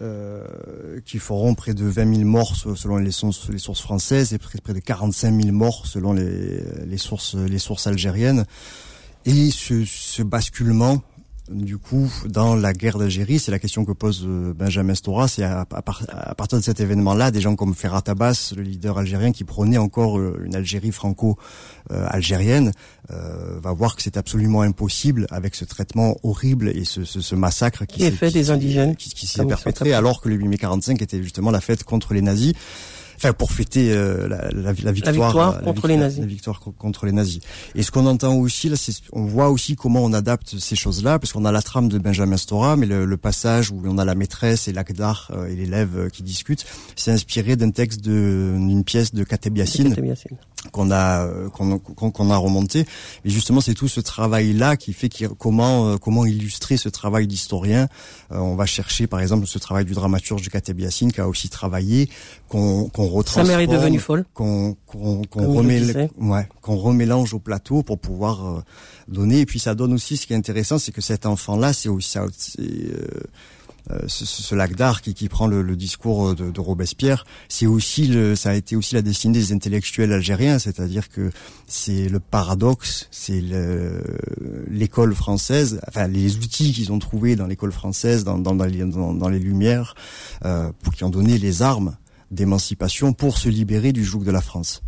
euh, 0.00 1.00
qui 1.04 1.18
feront 1.18 1.54
près 1.54 1.74
de 1.74 1.84
20 1.84 2.16
000 2.16 2.28
morts 2.28 2.56
selon 2.56 2.96
les 2.96 3.10
sources, 3.10 3.50
les 3.50 3.58
sources 3.58 3.82
françaises 3.82 4.32
et 4.32 4.38
près, 4.38 4.58
près 4.60 4.72
de 4.72 4.78
45 4.78 5.42
000 5.42 5.54
morts 5.54 5.86
selon 5.86 6.12
les, 6.12 6.62
les 6.86 6.98
sources, 6.98 7.34
les 7.34 7.58
sources 7.58 7.86
algériennes. 7.86 8.46
Et 9.24 9.50
ce, 9.50 9.84
ce 9.84 10.22
basculement 10.22 11.02
du 11.50 11.76
coup, 11.76 12.10
dans 12.26 12.54
la 12.54 12.72
guerre 12.72 12.98
d'Algérie, 12.98 13.40
c'est 13.40 13.50
la 13.50 13.58
question 13.58 13.84
que 13.84 13.92
pose 13.92 14.24
euh, 14.24 14.54
Benjamin 14.54 14.94
Stora. 14.94 15.26
C'est 15.26 15.42
à, 15.42 15.64
partir 15.64 16.58
de 16.58 16.62
cet 16.62 16.78
événement-là, 16.78 17.30
des 17.30 17.40
gens 17.40 17.56
comme 17.56 17.74
Ferhat 17.74 18.02
Abbas, 18.06 18.52
le 18.56 18.62
leader 18.62 18.98
algérien, 18.98 19.32
qui 19.32 19.42
prônait 19.42 19.78
encore 19.78 20.18
euh, 20.18 20.40
une 20.44 20.54
Algérie 20.54 20.92
franco-algérienne, 20.92 22.70
euh, 23.10 23.58
va 23.60 23.72
voir 23.72 23.96
que 23.96 24.02
c'est 24.02 24.16
absolument 24.16 24.62
impossible 24.62 25.26
avec 25.30 25.56
ce 25.56 25.64
traitement 25.64 26.16
horrible 26.22 26.68
et 26.68 26.84
ce, 26.84 27.34
massacre 27.34 27.86
qui, 27.86 28.04
est 28.04 28.12
fait 28.12 28.30
des 28.30 28.50
indigènes, 28.50 28.94
qui, 28.94 29.26
s'est 29.26 29.44
perpétré, 29.44 29.92
alors 29.94 30.20
que 30.20 30.28
le 30.28 30.36
8 30.36 30.48
mai 30.48 30.58
45 30.58 31.02
était 31.02 31.22
justement 31.22 31.50
la 31.50 31.60
fête 31.60 31.82
contre 31.82 32.14
les 32.14 32.22
nazis 32.22 32.52
enfin 33.22 33.32
pour 33.32 33.52
fêter 33.52 33.92
euh, 33.92 34.28
la, 34.28 34.50
la, 34.50 34.72
la, 34.72 34.92
victoire, 34.92 35.60
contre 35.62 35.86
les 35.86 35.96
nazis. 35.96 36.20
La 36.20 36.26
victoire 36.26 36.60
contre 36.60 37.06
les 37.06 37.12
nazis. 37.12 37.40
Et 37.74 37.82
ce 37.82 37.90
qu'on 37.92 38.06
entend 38.06 38.34
aussi 38.34 38.68
là, 38.68 38.76
c'est 38.76 38.92
on 39.12 39.24
voit 39.24 39.50
aussi 39.50 39.76
comment 39.76 40.02
on 40.02 40.12
adapte 40.12 40.58
ces 40.58 40.74
choses-là, 40.74 41.18
parce 41.18 41.32
qu'on 41.32 41.44
a 41.44 41.52
la 41.52 41.62
trame 41.62 41.88
de 41.88 41.98
Benjamin 41.98 42.36
Stora, 42.36 42.76
mais 42.76 42.86
le, 42.86 43.04
le 43.04 43.16
passage 43.16 43.70
où 43.70 43.80
on 43.84 43.98
a 43.98 44.04
la 44.04 44.14
maîtresse 44.14 44.66
et 44.66 44.72
l'Akdar 44.72 45.30
euh, 45.34 45.46
et 45.46 45.54
l'élève 45.54 45.96
euh, 45.96 46.08
qui 46.08 46.22
discutent, 46.22 46.66
c'est 46.96 47.12
inspiré 47.12 47.54
d'un 47.54 47.70
texte 47.70 48.00
d'une 48.00 48.82
pièce 48.84 49.14
de 49.14 49.22
Kateb 49.22 49.56
Yassine 49.56 49.94
qu'on 50.72 50.92
a 50.92 51.28
qu'on 51.52 51.78
qu'on 51.78 52.30
a 52.30 52.36
remonté. 52.36 52.86
Et 53.24 53.30
justement, 53.30 53.60
c'est 53.60 53.74
tout 53.74 53.88
ce 53.88 54.00
travail-là 54.00 54.76
qui 54.76 54.92
fait 54.92 55.10
comment 55.38 55.98
comment 55.98 56.24
illustrer 56.24 56.76
ce 56.76 56.88
travail 56.88 57.26
d'historien. 57.26 57.88
on 58.30 58.54
va 58.54 58.66
chercher 58.66 59.06
par 59.06 59.20
exemple 59.20 59.46
ce 59.46 59.58
travail 59.58 59.84
du 59.84 59.92
dramaturge 59.92 60.42
de 60.42 60.50
Kateb 60.50 60.80
Yassine 60.80 61.12
qui 61.12 61.20
a 61.20 61.28
aussi 61.28 61.48
travaillé, 61.48 62.08
qu'on 62.52 62.88
qu'on 62.90 63.22
sa 63.24 63.44
mère 63.44 63.60
est 63.60 63.66
devenue 63.66 63.98
folle. 63.98 64.26
Qu'on 64.34 64.76
qu'on 64.86 65.22
ouais, 65.24 66.48
qu'on 66.60 66.76
remélange 66.76 67.32
au 67.32 67.38
plateau 67.38 67.82
pour 67.82 67.98
pouvoir 67.98 68.46
euh, 68.46 68.60
donner. 69.08 69.40
Et 69.40 69.46
puis 69.46 69.58
ça 69.58 69.74
donne 69.74 69.94
aussi 69.94 70.18
ce 70.18 70.26
qui 70.26 70.34
est 70.34 70.36
intéressant, 70.36 70.78
c'est 70.78 70.92
que 70.92 71.00
cet 71.00 71.24
enfant-là, 71.24 71.72
c'est 71.72 71.88
aussi 71.88 72.18
euh, 72.18 72.28
euh, 73.90 73.98
ce, 74.06 74.26
ce, 74.26 74.54
lac 74.54 74.76
d'art 74.76 75.00
qui, 75.00 75.14
qui 75.14 75.30
prend 75.30 75.46
le, 75.46 75.62
le 75.62 75.76
discours 75.76 76.34
de, 76.34 76.50
de 76.50 76.60
Robespierre, 76.60 77.24
c'est 77.48 77.66
aussi 77.66 78.06
le, 78.06 78.36
ça 78.36 78.50
a 78.50 78.54
été 78.54 78.76
aussi 78.76 78.94
la 78.94 79.02
destinée 79.02 79.38
des 79.38 79.52
intellectuels 79.52 80.12
algériens, 80.12 80.58
c'est-à-dire 80.58 81.08
que 81.08 81.30
c'est 81.66 82.08
le 82.08 82.20
paradoxe, 82.20 83.08
c'est 83.10 83.42
l'école 84.68 85.14
française, 85.14 85.80
enfin 85.88 86.06
les 86.06 86.36
outils 86.36 86.72
qu'ils 86.72 86.92
ont 86.92 86.98
trouvés 86.98 87.34
dans 87.34 87.46
l'école 87.46 87.72
française, 87.72 88.24
dans, 88.24 88.38
dans, 88.38 88.54
dans, 88.54 88.66
les, 88.66 88.84
dans, 88.84 89.28
les 89.28 89.40
Lumières, 89.40 89.94
euh, 90.44 90.70
pour 90.82 90.92
qui 90.92 91.02
ont 91.02 91.10
donné 91.10 91.38
les 91.38 91.62
armes 91.62 91.96
d'émancipation 92.32 93.12
pour 93.12 93.38
se 93.38 93.48
libérer 93.48 93.92
du 93.92 94.04
joug 94.04 94.24
de 94.24 94.30
la 94.30 94.40
France. 94.40 94.82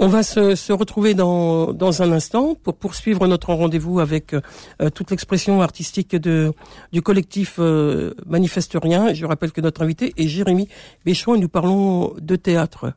On 0.00 0.06
va 0.06 0.22
se, 0.22 0.54
se 0.54 0.72
retrouver 0.72 1.14
dans, 1.14 1.72
dans, 1.72 2.02
un 2.02 2.12
instant 2.12 2.54
pour 2.54 2.76
poursuivre 2.76 3.26
notre 3.26 3.52
rendez-vous 3.52 3.98
avec 3.98 4.32
euh, 4.32 4.90
toute 4.90 5.10
l'expression 5.10 5.60
artistique 5.60 6.14
de, 6.14 6.52
du 6.92 7.02
collectif 7.02 7.56
euh, 7.58 8.14
Manifeste 8.26 8.76
Rien. 8.80 9.12
Je 9.12 9.26
rappelle 9.26 9.50
que 9.50 9.60
notre 9.60 9.82
invité 9.82 10.14
est 10.16 10.28
Jérémy 10.28 10.68
Béchon 11.04 11.34
et 11.34 11.38
nous 11.40 11.48
parlons 11.48 12.14
de 12.20 12.36
théâtre. 12.36 12.92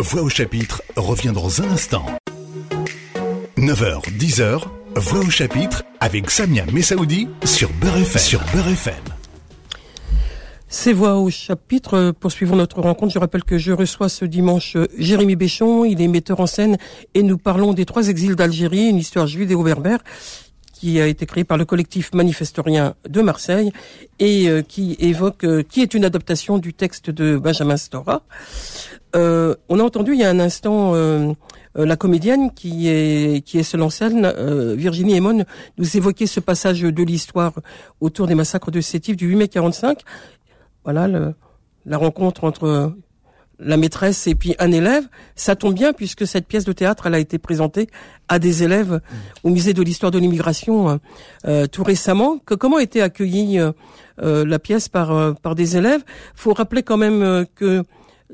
Voix 0.00 0.22
au 0.22 0.28
chapitre 0.28 0.82
revient 0.96 1.32
dans 1.32 1.62
un 1.62 1.70
instant. 1.70 2.04
9h, 3.56 4.02
10h, 4.18 4.62
Voix 4.96 5.20
au 5.20 5.30
chapitre 5.30 5.84
avec 6.00 6.30
Samia 6.32 6.66
Messaoudi 6.66 7.28
sur 7.44 7.70
Beurre 7.74 7.98
FM. 7.98 8.20
Sur 8.20 8.40
Beurre 8.52 8.68
FM. 8.68 9.21
Ces 10.74 10.94
voix 10.94 11.16
au 11.16 11.28
chapitre, 11.28 12.14
poursuivons 12.18 12.56
notre 12.56 12.80
rencontre. 12.80 13.12
Je 13.12 13.18
rappelle 13.18 13.44
que 13.44 13.58
je 13.58 13.72
reçois 13.72 14.08
ce 14.08 14.24
dimanche 14.24 14.74
euh, 14.76 14.86
Jérémy 14.96 15.36
Béchon, 15.36 15.84
il 15.84 16.00
est 16.00 16.08
metteur 16.08 16.40
en 16.40 16.46
scène 16.46 16.78
et 17.12 17.22
nous 17.22 17.36
parlons 17.36 17.74
des 17.74 17.84
trois 17.84 18.08
exils 18.08 18.36
d'Algérie, 18.36 18.88
une 18.88 18.96
histoire 18.96 19.26
judéo-berbère 19.26 19.98
qui 20.72 20.98
a 20.98 21.06
été 21.06 21.26
créée 21.26 21.44
par 21.44 21.58
le 21.58 21.66
collectif 21.66 22.14
manifestorien 22.14 22.94
de 23.06 23.20
Marseille 23.20 23.70
et 24.18 24.48
euh, 24.48 24.62
qui 24.62 24.96
évoque, 24.98 25.44
euh, 25.44 25.62
qui 25.62 25.82
est 25.82 25.92
une 25.92 26.06
adaptation 26.06 26.56
du 26.56 26.72
texte 26.72 27.10
de 27.10 27.36
Benjamin 27.36 27.76
Stora. 27.76 28.22
on 29.14 29.78
a 29.78 29.82
entendu 29.82 30.14
il 30.14 30.20
y 30.20 30.24
a 30.24 30.30
un 30.30 30.40
instant 30.40 30.94
la 31.74 31.96
comédienne 31.96 32.50
qui 32.50 32.88
est 32.88 33.44
qui 33.44 33.58
est 33.58 33.62
seule 33.62 33.82
en 33.82 33.90
scène, 33.90 34.32
Virginie 34.74 35.16
Emon, 35.16 35.44
nous 35.76 35.96
évoquer 35.98 36.26
ce 36.26 36.40
passage 36.40 36.80
de 36.80 37.02
l'histoire 37.02 37.52
autour 38.00 38.26
des 38.26 38.34
massacres 38.34 38.70
de 38.70 38.80
Sétif 38.80 39.16
du 39.16 39.26
8 39.28 39.36
mai 39.36 39.48
45 39.48 40.00
voilà 40.84 41.08
le, 41.08 41.34
la 41.86 41.98
rencontre 41.98 42.44
entre 42.44 42.94
la 43.64 43.76
maîtresse 43.76 44.26
et 44.26 44.34
puis 44.34 44.54
un 44.58 44.72
élève, 44.72 45.04
ça 45.36 45.56
tombe 45.56 45.74
bien 45.74 45.92
puisque 45.92 46.26
cette 46.26 46.46
pièce 46.46 46.64
de 46.64 46.72
théâtre, 46.72 47.06
elle 47.06 47.14
a 47.14 47.18
été 47.18 47.38
présentée 47.38 47.88
à 48.28 48.38
des 48.38 48.62
élèves 48.62 49.00
au 49.44 49.50
musée 49.50 49.72
de 49.72 49.82
l'histoire 49.82 50.10
de 50.10 50.18
l'immigration 50.18 50.90
euh, 50.90 50.96
euh, 51.46 51.66
tout 51.66 51.84
récemment. 51.84 52.38
Que, 52.38 52.54
comment 52.54 52.76
a 52.76 52.82
été 52.82 53.02
accueillie 53.02 53.58
euh, 53.58 53.72
la 54.18 54.58
pièce 54.58 54.88
par 54.88 55.34
par 55.36 55.54
des 55.54 55.76
élèves? 55.76 56.02
Faut 56.34 56.52
rappeler 56.52 56.82
quand 56.82 56.96
même 56.96 57.46
que 57.54 57.84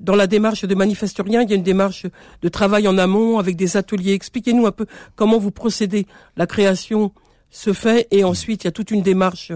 dans 0.00 0.14
la 0.14 0.26
démarche 0.26 0.64
de 0.64 0.75
Manifeste 0.75 1.21
Rien, 1.25 1.43
il 1.43 1.50
y 1.50 1.52
a 1.52 1.57
une 1.57 1.62
démarche 1.62 2.07
de 2.43 2.49
travail 2.49 2.87
en 2.88 2.99
amont 2.99 3.38
avec 3.38 3.57
des 3.57 3.76
ateliers. 3.76 4.12
Expliquez-nous 4.12 4.67
un 4.67 4.73
peu 4.73 4.87
comment 5.17 5.38
vous 5.38 5.50
procédez. 5.50 6.07
La 6.37 6.47
création 6.47 7.12
se 7.50 7.73
fait 7.73 8.07
et 8.11 8.25
ensuite 8.25 8.64
il 8.64 8.67
y 8.67 8.69
a 8.69 8.73
toute 8.73 8.90
une 8.90 9.02
démarche 9.02 9.52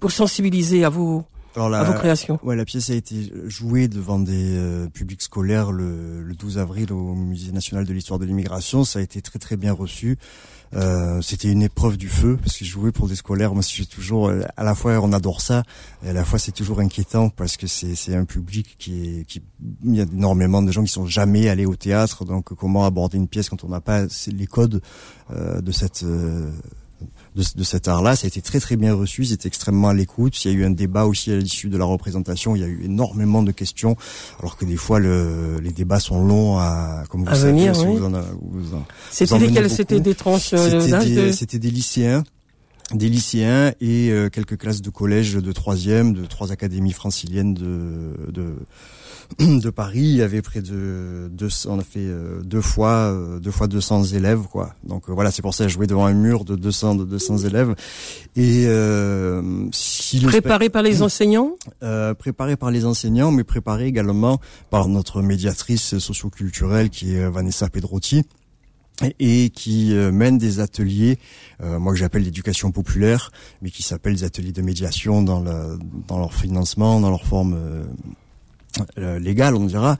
pour 0.00 0.10
sensibiliser 0.10 0.84
à 0.84 0.88
vos 0.88 1.24
alors 1.56 1.68
la, 1.70 1.84
création. 1.94 2.38
Ouais, 2.42 2.54
la 2.56 2.64
pièce 2.64 2.90
a 2.90 2.94
été 2.94 3.32
jouée 3.46 3.88
devant 3.88 4.18
des 4.18 4.56
euh, 4.56 4.88
publics 4.88 5.22
scolaires 5.22 5.72
le, 5.72 6.22
le, 6.22 6.34
12 6.34 6.58
avril 6.58 6.92
au 6.92 7.14
Musée 7.14 7.52
national 7.52 7.84
de 7.84 7.92
l'histoire 7.92 8.18
de 8.18 8.24
l'immigration. 8.24 8.84
Ça 8.84 8.98
a 8.98 9.02
été 9.02 9.22
très 9.22 9.38
très 9.38 9.56
bien 9.56 9.72
reçu. 9.72 10.18
Euh, 10.74 11.22
c'était 11.22 11.50
une 11.50 11.62
épreuve 11.62 11.96
du 11.96 12.08
feu 12.08 12.36
parce 12.42 12.56
que 12.56 12.64
jouer 12.64 12.90
pour 12.90 13.08
des 13.08 13.14
scolaires, 13.14 13.54
moi 13.54 13.62
je 13.62 13.84
toujours 13.84 14.28
euh, 14.28 14.42
à 14.56 14.64
la 14.64 14.74
fois 14.74 14.98
on 15.00 15.12
adore 15.12 15.40
ça, 15.40 15.62
et 16.04 16.08
à 16.08 16.12
la 16.12 16.24
fois 16.24 16.38
c'est 16.38 16.52
toujours 16.52 16.80
inquiétant 16.80 17.28
parce 17.28 17.56
que 17.56 17.66
c'est 17.66 17.94
c'est 17.94 18.16
un 18.16 18.24
public 18.24 18.74
qui 18.78 19.20
est 19.20 19.24
qui 19.24 19.42
il 19.84 19.94
y 19.94 20.00
a 20.00 20.04
énormément 20.04 20.62
de 20.62 20.72
gens 20.72 20.82
qui 20.82 20.92
sont 20.92 21.06
jamais 21.06 21.48
allés 21.48 21.66
au 21.66 21.76
théâtre, 21.76 22.24
donc 22.24 22.52
comment 22.54 22.84
aborder 22.84 23.16
une 23.16 23.28
pièce 23.28 23.48
quand 23.48 23.62
on 23.62 23.68
n'a 23.68 23.80
pas 23.80 24.06
les 24.26 24.46
codes 24.46 24.82
euh, 25.30 25.60
de 25.60 25.72
cette 25.72 26.02
euh, 26.02 26.50
de, 27.36 27.44
de 27.54 27.64
cet 27.64 27.86
art-là. 27.86 28.16
Ça 28.16 28.24
a 28.24 28.28
été 28.28 28.40
très 28.40 28.58
très 28.60 28.76
bien 28.76 28.94
reçu, 28.94 29.22
ils 29.22 29.32
étaient 29.32 29.48
extrêmement 29.48 29.88
à 29.88 29.94
l'écoute. 29.94 30.44
Il 30.44 30.50
y 30.50 30.54
a 30.54 30.58
eu 30.58 30.64
un 30.64 30.70
débat 30.70 31.04
aussi 31.04 31.30
à 31.30 31.36
l'issue 31.36 31.68
de 31.68 31.76
la 31.76 31.84
représentation. 31.84 32.56
Il 32.56 32.62
y 32.62 32.64
a 32.64 32.68
eu 32.68 32.84
énormément 32.84 33.42
de 33.42 33.52
questions, 33.52 33.96
alors 34.40 34.56
que 34.56 34.64
des 34.64 34.76
fois 34.76 34.98
le, 34.98 35.58
les 35.60 35.70
débats 35.70 36.00
sont 36.00 36.24
longs 36.24 36.58
à, 36.58 37.04
comme 37.08 37.24
vous 37.24 37.34
savez. 37.34 37.72
C'était 39.10 39.38
lesquels 39.38 39.70
C'était 39.70 40.00
des 40.00 40.14
tranches 40.14 40.54
euh, 40.54 41.30
C'était 41.32 41.58
des, 41.58 41.70
lycéens 41.70 42.24
des 42.94 43.08
lycéens 43.08 43.72
et 43.80 44.10
euh, 44.10 44.28
quelques 44.28 44.56
classes 44.56 44.82
de 44.82 44.90
collège 44.90 45.34
de 45.34 45.52
troisième, 45.52 46.12
de 46.12 46.24
trois 46.24 46.52
académies 46.52 46.92
franciliennes 46.92 47.54
de, 47.54 48.30
de 48.30 48.54
de 49.38 49.70
Paris, 49.70 50.00
il 50.00 50.16
y 50.16 50.22
avait 50.22 50.42
près 50.42 50.60
de 50.60 51.28
200, 51.30 51.70
on 51.72 51.78
a 51.78 51.82
fait 51.82 51.98
euh, 51.98 52.40
deux 52.42 52.60
fois 52.60 53.12
euh, 53.12 53.38
deux 53.40 53.50
fois 53.50 53.66
200 53.66 54.04
élèves 54.04 54.42
quoi. 54.50 54.74
Donc 54.84 55.08
euh, 55.08 55.12
voilà, 55.12 55.30
c'est 55.30 55.42
pour 55.42 55.54
ça 55.54 55.64
que 55.64 55.70
jouer 55.70 55.86
devant 55.86 56.06
un 56.06 56.14
mur 56.14 56.44
de 56.44 56.54
200 56.54 56.94
de 56.94 57.04
200 57.04 57.38
élèves. 57.38 57.74
Et 58.36 58.66
si 59.72 60.20
préparé 60.20 60.68
par 60.68 60.82
les 60.82 61.02
enseignants? 61.02 61.56
Préparé 62.18 62.56
par 62.56 62.70
les 62.70 62.84
enseignants 62.84 63.30
mais 63.30 63.44
préparé 63.44 63.86
également 63.86 64.40
par 64.70 64.88
notre 64.88 65.22
médiatrice 65.22 65.98
socioculturelle 65.98 66.90
qui 66.90 67.14
est 67.14 67.28
Vanessa 67.28 67.68
Pedrotti 67.68 68.24
et 69.18 69.50
qui 69.50 69.92
mène 69.94 70.38
des 70.38 70.60
ateliers, 70.60 71.18
moi 71.62 71.92
que 71.92 71.98
j'appelle 71.98 72.22
l'éducation 72.22 72.72
populaire, 72.72 73.30
mais 73.60 73.70
qui 73.70 73.82
s'appellent 73.82 74.14
des 74.14 74.24
ateliers 74.24 74.52
de 74.52 74.62
médiation 74.62 75.22
dans, 75.22 75.42
dans 75.42 76.18
leur 76.18 76.32
financement, 76.32 77.00
dans 77.00 77.10
leur 77.10 77.24
forme 77.24 77.86
euh, 78.98 79.18
légal, 79.18 79.54
on 79.54 79.64
dira. 79.64 79.98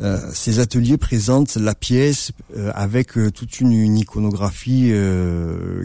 Euh, 0.00 0.18
ces 0.32 0.60
ateliers 0.60 0.96
présentent 0.96 1.56
la 1.56 1.74
pièce 1.74 2.32
euh, 2.56 2.70
avec 2.74 3.12
toute 3.34 3.60
une, 3.60 3.72
iconographie 3.96 4.92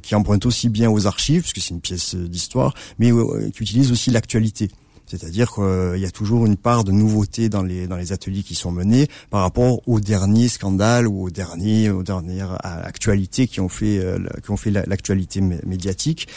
qui 0.03 0.15
emprunte 0.15 0.45
aussi 0.45 0.69
bien 0.69 0.89
aux 0.89 1.07
archives, 1.07 1.41
puisque 1.41 1.61
c'est 1.61 1.73
une 1.73 1.81
pièce 1.81 2.15
d'histoire, 2.15 2.73
mais 2.99 3.11
qui 3.53 3.63
utilise 3.63 3.91
aussi 3.91 4.11
l'actualité. 4.11 4.69
C'est-à-dire 5.07 5.51
qu'il 5.51 5.99
y 5.99 6.05
a 6.05 6.11
toujours 6.11 6.45
une 6.45 6.57
part 6.57 6.83
de 6.83 6.91
nouveauté 6.91 7.49
dans 7.49 7.63
les 7.63 7.87
dans 7.87 7.95
les 7.95 8.11
ateliers 8.11 8.43
qui 8.43 8.55
sont 8.55 8.71
menés 8.71 9.07
par 9.29 9.41
rapport 9.41 9.81
aux 9.87 9.99
derniers 9.99 10.49
scandales 10.49 11.07
ou 11.07 11.23
aux 11.23 11.29
derniers 11.29 11.89
aux 11.89 12.03
dernières 12.03 12.57
actualités 12.63 13.47
qui 13.47 13.61
ont 13.61 13.69
fait 13.69 14.03
qui 14.43 14.51
ont 14.51 14.57
fait 14.57 14.71
l'actualité 14.71 15.41
médiatique. 15.41 16.27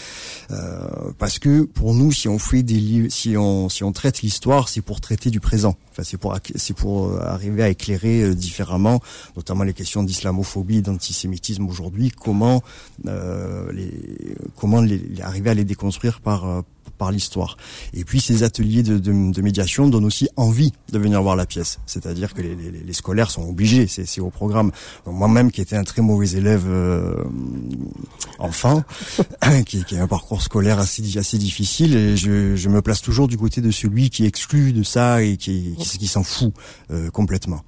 parce 1.18 1.38
que 1.38 1.62
pour 1.62 1.94
nous, 1.94 2.12
si 2.12 2.28
on 2.28 2.38
fait 2.38 2.62
des 2.62 3.10
si 3.10 3.36
on 3.36 3.68
si 3.68 3.82
on 3.82 3.92
traite 3.92 4.22
l'histoire, 4.22 4.68
c'est 4.68 4.82
pour 4.82 5.00
traiter 5.00 5.30
du 5.30 5.40
présent. 5.40 5.76
Enfin, 5.90 6.04
c'est 6.04 6.16
pour 6.16 6.36
c'est 6.54 6.76
pour 6.76 7.20
arriver 7.20 7.62
à 7.64 7.68
éclairer 7.68 8.34
différemment, 8.34 9.00
notamment 9.36 9.64
les 9.64 9.74
questions 9.74 10.04
d'islamophobie, 10.04 10.82
d'antisémitisme 10.82 11.66
aujourd'hui. 11.66 12.10
Comment 12.10 12.62
les 13.04 14.36
comment 14.56 14.80
les, 14.80 15.00
arriver 15.22 15.50
à 15.50 15.54
les 15.54 15.64
déconstruire 15.64 16.20
par 16.20 16.62
par 17.00 17.10
l'histoire. 17.10 17.56
Et 17.94 18.04
puis 18.04 18.20
ces 18.20 18.42
ateliers 18.42 18.82
de, 18.82 18.98
de, 18.98 19.42
médiation 19.42 19.88
donnent 19.88 20.04
aussi 20.04 20.28
envie 20.36 20.74
de 20.92 20.98
venir 20.98 21.22
voir 21.22 21.34
la 21.34 21.46
pièce. 21.46 21.78
C'est-à-dire 21.86 22.34
que 22.34 22.42
les, 22.42 22.54
les, 22.54 22.70
les, 22.70 22.92
scolaires 22.92 23.30
sont 23.30 23.48
obligés, 23.48 23.86
c'est 23.86 24.20
au 24.20 24.28
programme. 24.28 24.70
Moi-même 25.06 25.50
qui 25.50 25.62
étais 25.62 25.76
un 25.76 25.84
très 25.84 26.02
mauvais 26.02 26.28
élève 26.32 26.66
euh, 26.68 27.24
enfant, 28.38 28.84
qui, 29.66 29.82
qui 29.84 29.96
a 29.96 30.02
un 30.02 30.06
parcours 30.06 30.42
scolaire 30.42 30.78
assez, 30.78 31.02
assez 31.16 31.38
difficile, 31.38 31.96
et 31.96 32.16
je, 32.18 32.54
je, 32.54 32.68
me 32.68 32.82
place 32.82 33.00
toujours 33.00 33.28
du 33.28 33.38
côté 33.38 33.62
de 33.62 33.70
celui 33.70 34.10
qui 34.10 34.26
exclut 34.26 34.74
de 34.74 34.82
ça 34.82 35.22
et 35.22 35.38
qui, 35.38 35.74
qui, 35.78 35.98
qui 35.98 36.06
s'en 36.06 36.22
fout 36.22 36.52
euh, 36.90 37.08
complètement. 37.08 37.62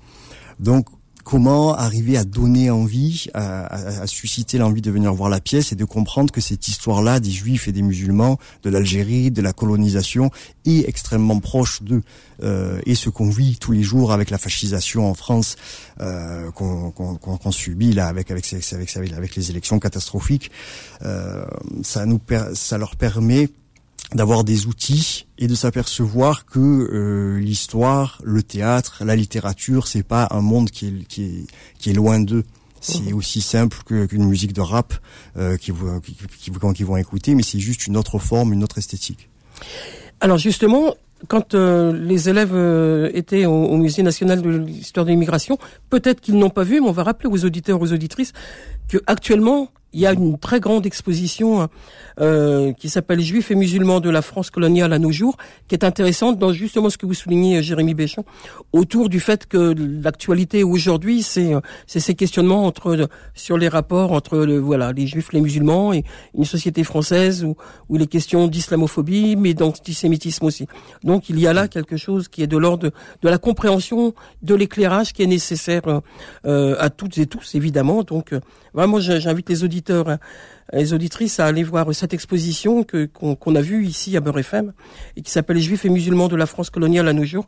Donc 0.60 0.88
comment 1.24 1.74
arriver 1.74 2.16
à 2.16 2.24
donner 2.24 2.70
envie, 2.70 3.26
à, 3.34 4.06
susciter 4.06 4.58
l'envie 4.58 4.82
de 4.82 4.90
venir 4.90 5.12
voir 5.14 5.30
la 5.30 5.40
pièce 5.40 5.72
et 5.72 5.76
de 5.76 5.84
comprendre 5.84 6.32
que 6.32 6.40
cette 6.40 6.68
histoire-là 6.68 7.20
des 7.20 7.30
juifs 7.30 7.68
et 7.68 7.72
des 7.72 7.82
musulmans, 7.82 8.38
de 8.62 8.70
l'Algérie, 8.70 9.30
de 9.30 9.42
la 9.42 9.52
colonisation, 9.52 10.30
est 10.66 10.88
extrêmement 10.88 11.40
proche 11.40 11.82
d'eux. 11.82 12.02
Euh, 12.42 12.80
et 12.86 12.94
ce 12.94 13.08
qu'on 13.08 13.30
vit 13.30 13.56
tous 13.58 13.72
les 13.72 13.82
jours 13.82 14.12
avec 14.12 14.30
la 14.30 14.38
fascisation 14.38 15.08
en 15.08 15.14
France 15.14 15.56
euh, 16.00 16.50
qu'on 16.50 17.52
subit 17.52 17.92
là 17.92 18.08
avec 18.08 18.30
avec, 18.30 18.52
avec 18.72 18.96
avec 18.96 19.36
les 19.36 19.50
élections 19.50 19.78
catastrophiques, 19.78 20.50
euh, 21.02 21.44
ça 21.82 22.06
nous 22.06 22.20
ça 22.54 22.78
leur 22.78 22.96
permet 22.96 23.48
d'avoir 24.14 24.44
des 24.44 24.66
outils 24.66 25.26
et 25.38 25.46
de 25.46 25.54
s'apercevoir 25.54 26.46
que 26.46 26.58
euh, 26.58 27.38
l'histoire, 27.38 28.20
le 28.24 28.42
théâtre, 28.42 29.02
la 29.04 29.16
littérature, 29.16 29.86
c'est 29.86 30.02
pas 30.02 30.28
un 30.30 30.40
monde 30.40 30.70
qui 30.70 30.86
est, 30.86 31.04
qui 31.06 31.24
est, 31.24 31.46
qui 31.78 31.90
est 31.90 31.94
loin 31.94 32.20
d'eux. 32.20 32.44
C'est 32.80 33.10
mhm. 33.10 33.14
aussi 33.14 33.40
simple 33.40 33.78
qu'une 33.86 34.24
musique 34.24 34.52
de 34.52 34.60
rap 34.60 34.94
euh, 35.36 35.56
qui, 35.56 35.72
qui, 36.02 36.14
qui, 36.38 36.50
qui, 36.50 36.82
vont 36.82 36.96
écouter, 36.96 37.34
mais 37.34 37.42
c'est 37.44 37.60
juste 37.60 37.86
une 37.86 37.96
autre 37.96 38.18
forme, 38.18 38.52
une 38.52 38.64
autre 38.64 38.78
esthétique. 38.78 39.28
Alors 40.20 40.36
justement, 40.38 40.96
quand 41.28 41.54
euh, 41.54 41.92
les 41.92 42.28
élèves 42.28 42.54
euh, 42.54 43.10
étaient 43.14 43.46
au, 43.46 43.52
au, 43.52 43.76
Musée 43.76 44.02
national 44.02 44.42
de 44.42 44.50
l'histoire 44.50 45.06
de 45.06 45.10
l'immigration, 45.10 45.58
peut-être 45.90 46.20
qu'ils 46.20 46.36
n'ont 46.36 46.50
pas 46.50 46.64
vu, 46.64 46.80
mais 46.80 46.88
on 46.88 46.92
va 46.92 47.04
rappeler 47.04 47.28
aux 47.30 47.44
auditeurs, 47.44 47.80
aux 47.80 47.92
auditrices, 47.92 48.32
que 48.88 48.98
actuellement 49.06 49.68
il 49.92 50.00
y 50.00 50.06
a 50.06 50.12
une 50.12 50.38
très 50.38 50.60
grande 50.60 50.86
exposition 50.86 51.68
euh, 52.20 52.72
qui 52.72 52.88
s'appelle 52.88 53.20
Juifs 53.20 53.50
et 53.50 53.54
musulmans 53.54 54.00
de 54.00 54.10
la 54.10 54.22
France 54.22 54.50
coloniale 54.50 54.92
à 54.92 54.98
nos 54.98 55.12
jours, 55.12 55.36
qui 55.68 55.74
est 55.74 55.84
intéressante 55.84 56.38
dans 56.38 56.52
justement 56.52 56.90
ce 56.90 56.98
que 56.98 57.06
vous 57.06 57.14
soulignez, 57.14 57.62
Jérémy 57.62 57.94
Béchon, 57.94 58.24
autour 58.72 59.08
du 59.08 59.20
fait 59.20 59.46
que 59.46 59.74
l'actualité 60.02 60.62
aujourd'hui, 60.62 61.22
c'est 61.22 61.52
c'est 61.86 62.00
ces 62.00 62.14
questionnements 62.14 62.66
entre 62.66 63.08
sur 63.34 63.58
les 63.58 63.68
rapports 63.68 64.12
entre 64.12 64.38
voilà 64.56 64.92
les 64.92 65.06
Juifs, 65.06 65.32
les 65.32 65.40
musulmans 65.40 65.92
et 65.92 66.04
une 66.34 66.44
société 66.44 66.84
française 66.84 67.44
où, 67.44 67.56
où 67.88 67.96
les 67.96 68.06
questions 68.06 68.46
d'islamophobie, 68.48 69.36
mais 69.36 69.54
d'antisémitisme 69.54 70.44
aussi. 70.46 70.66
Donc 71.02 71.28
il 71.28 71.38
y 71.38 71.46
a 71.46 71.52
là 71.52 71.68
quelque 71.68 71.96
chose 71.96 72.28
qui 72.28 72.42
est 72.42 72.46
de 72.46 72.56
l'ordre 72.56 72.90
de, 73.22 73.28
la 73.28 73.38
compréhension, 73.38 74.14
de 74.42 74.54
l'éclairage 74.54 75.12
qui 75.12 75.22
est 75.22 75.26
nécessaire 75.26 75.82
euh, 76.46 76.76
à 76.78 76.90
toutes 76.90 77.18
et 77.18 77.26
tous 77.26 77.54
évidemment. 77.54 78.02
Donc 78.02 78.34
vraiment, 78.74 79.00
j'invite 79.00 79.48
les 79.48 79.64
auditeurs 79.64 79.81
Hein, 79.90 80.18
les 80.72 80.94
auditrices 80.94 81.38
à 81.38 81.46
aller 81.46 81.62
voir 81.62 81.94
cette 81.94 82.14
exposition 82.14 82.82
que 82.82 83.06
qu'on 83.06 83.54
a 83.54 83.60
vue 83.60 83.84
ici 83.84 84.16
à 84.16 84.20
Beurre 84.20 84.38
FM 84.38 84.72
et 85.16 85.22
qui 85.22 85.30
s'appelle 85.30 85.56
Les 85.56 85.62
Juifs 85.62 85.84
et 85.84 85.90
musulmans 85.90 86.28
de 86.28 86.36
la 86.36 86.46
France 86.46 86.70
coloniale 86.70 87.08
à 87.08 87.12
nos 87.12 87.24
jours 87.24 87.46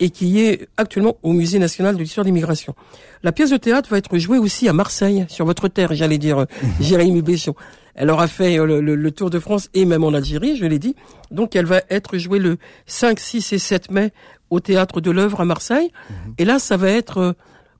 et 0.00 0.10
qui 0.10 0.40
est 0.40 0.68
actuellement 0.76 1.16
au 1.22 1.32
Musée 1.32 1.58
national 1.58 1.96
de 1.96 2.00
l'histoire 2.00 2.24
de 2.24 2.28
l'immigration. 2.28 2.74
La 3.22 3.32
pièce 3.32 3.50
de 3.50 3.56
théâtre 3.56 3.90
va 3.90 3.98
être 3.98 4.16
jouée 4.18 4.38
aussi 4.38 4.68
à 4.68 4.72
Marseille, 4.72 5.26
sur 5.28 5.44
votre 5.44 5.68
terre, 5.68 5.94
j'allais 5.94 6.18
dire, 6.18 6.38
euh, 6.38 6.46
Jérémy 6.80 7.22
Béchon. 7.22 7.54
Elle 7.94 8.10
aura 8.10 8.26
fait 8.26 8.58
euh, 8.58 8.80
le, 8.80 9.10
Tour 9.10 9.28
de 9.28 9.38
France 9.38 9.68
et 9.74 9.84
même 9.84 10.02
en 10.02 10.14
Algérie, 10.14 10.56
je 10.56 10.64
l'ai 10.64 10.78
dit. 10.78 10.96
Donc 11.30 11.54
elle 11.54 11.66
va 11.66 11.82
être 11.90 12.16
jouée 12.16 12.38
le 12.38 12.56
5, 12.86 13.20
6 13.20 13.52
et 13.52 13.58
7 13.58 13.90
mai 13.90 14.12
au 14.50 14.60
théâtre 14.60 15.00
de 15.00 15.10
l'œuvre 15.10 15.40
à 15.40 15.44
Marseille. 15.44 15.90
Mhm. 16.08 16.34
Et 16.38 16.44
là, 16.44 16.58
ça 16.58 16.76
va 16.76 16.90
être 16.90 17.18
euh, 17.18 17.32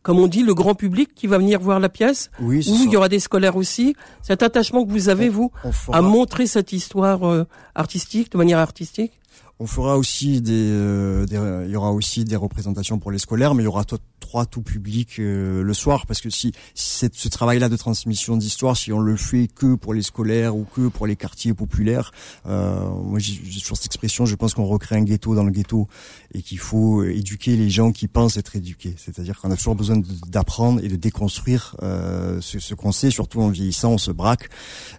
comme 0.02 0.18
on 0.18 0.26
dit, 0.26 0.42
le 0.42 0.54
grand 0.54 0.74
public 0.74 1.14
qui 1.14 1.26
va 1.26 1.38
venir 1.38 1.60
voir 1.60 1.78
la 1.78 1.88
pièce 1.88 2.30
Oui, 2.40 2.64
Ou 2.68 2.84
il 2.84 2.90
y 2.90 2.96
aura 2.96 3.08
des 3.08 3.20
scolaires 3.20 3.56
aussi. 3.56 3.94
Cet 4.22 4.42
attachement 4.42 4.84
que 4.84 4.90
vous 4.90 5.08
avez, 5.08 5.28
vous, 5.28 5.52
à 5.92 6.02
montrer 6.02 6.46
cette 6.46 6.72
histoire 6.72 7.26
euh, 7.28 7.46
artistique, 7.74 8.32
de 8.32 8.38
manière 8.38 8.58
artistique 8.58 9.12
on 9.58 9.66
fera 9.66 9.96
aussi 9.96 10.40
des, 10.40 10.70
euh, 10.70 11.24
il 11.66 11.70
y 11.70 11.76
aura 11.76 11.92
aussi 11.92 12.24
des 12.24 12.36
représentations 12.36 12.98
pour 12.98 13.12
les 13.12 13.18
scolaires, 13.18 13.54
mais 13.54 13.62
il 13.62 13.66
y 13.66 13.68
aura 13.68 13.84
trois 14.18 14.44
tout 14.44 14.62
public 14.62 15.18
euh, 15.18 15.62
le 15.62 15.74
soir, 15.74 16.06
parce 16.06 16.20
que 16.20 16.30
si, 16.30 16.52
si 16.74 17.08
ce 17.12 17.28
travail-là 17.28 17.68
de 17.68 17.76
transmission 17.76 18.36
d'histoire, 18.36 18.76
si 18.76 18.92
on 18.92 18.98
le 18.98 19.16
fait 19.16 19.48
que 19.48 19.74
pour 19.74 19.94
les 19.94 20.02
scolaires 20.02 20.56
ou 20.56 20.64
que 20.64 20.88
pour 20.88 21.06
les 21.06 21.16
quartiers 21.16 21.54
populaires, 21.54 22.10
euh, 22.46 22.88
moi 23.04 23.18
j'ai 23.18 23.36
toujours 23.60 23.76
cette 23.76 23.86
expression, 23.86 24.26
je 24.26 24.34
pense 24.34 24.54
qu'on 24.54 24.64
recrée 24.64 24.96
un 24.96 25.02
ghetto 25.02 25.34
dans 25.34 25.44
le 25.44 25.52
ghetto 25.52 25.86
et 26.34 26.42
qu'il 26.42 26.58
faut 26.58 27.04
éduquer 27.04 27.56
les 27.56 27.70
gens 27.70 27.92
qui 27.92 28.08
pensent 28.08 28.36
être 28.36 28.56
éduqués. 28.56 28.94
C'est-à-dire 28.96 29.40
qu'on 29.40 29.50
a 29.50 29.56
toujours 29.56 29.76
besoin 29.76 30.00
d'apprendre 30.28 30.82
et 30.82 30.88
de 30.88 30.96
déconstruire 30.96 31.76
euh, 31.82 32.40
ce, 32.40 32.58
ce 32.58 32.74
qu'on 32.74 32.90
sait, 32.92 33.10
surtout 33.10 33.40
en 33.40 33.48
vieillissant, 33.48 33.92
on 33.92 33.98
se 33.98 34.10
braque, 34.10 34.48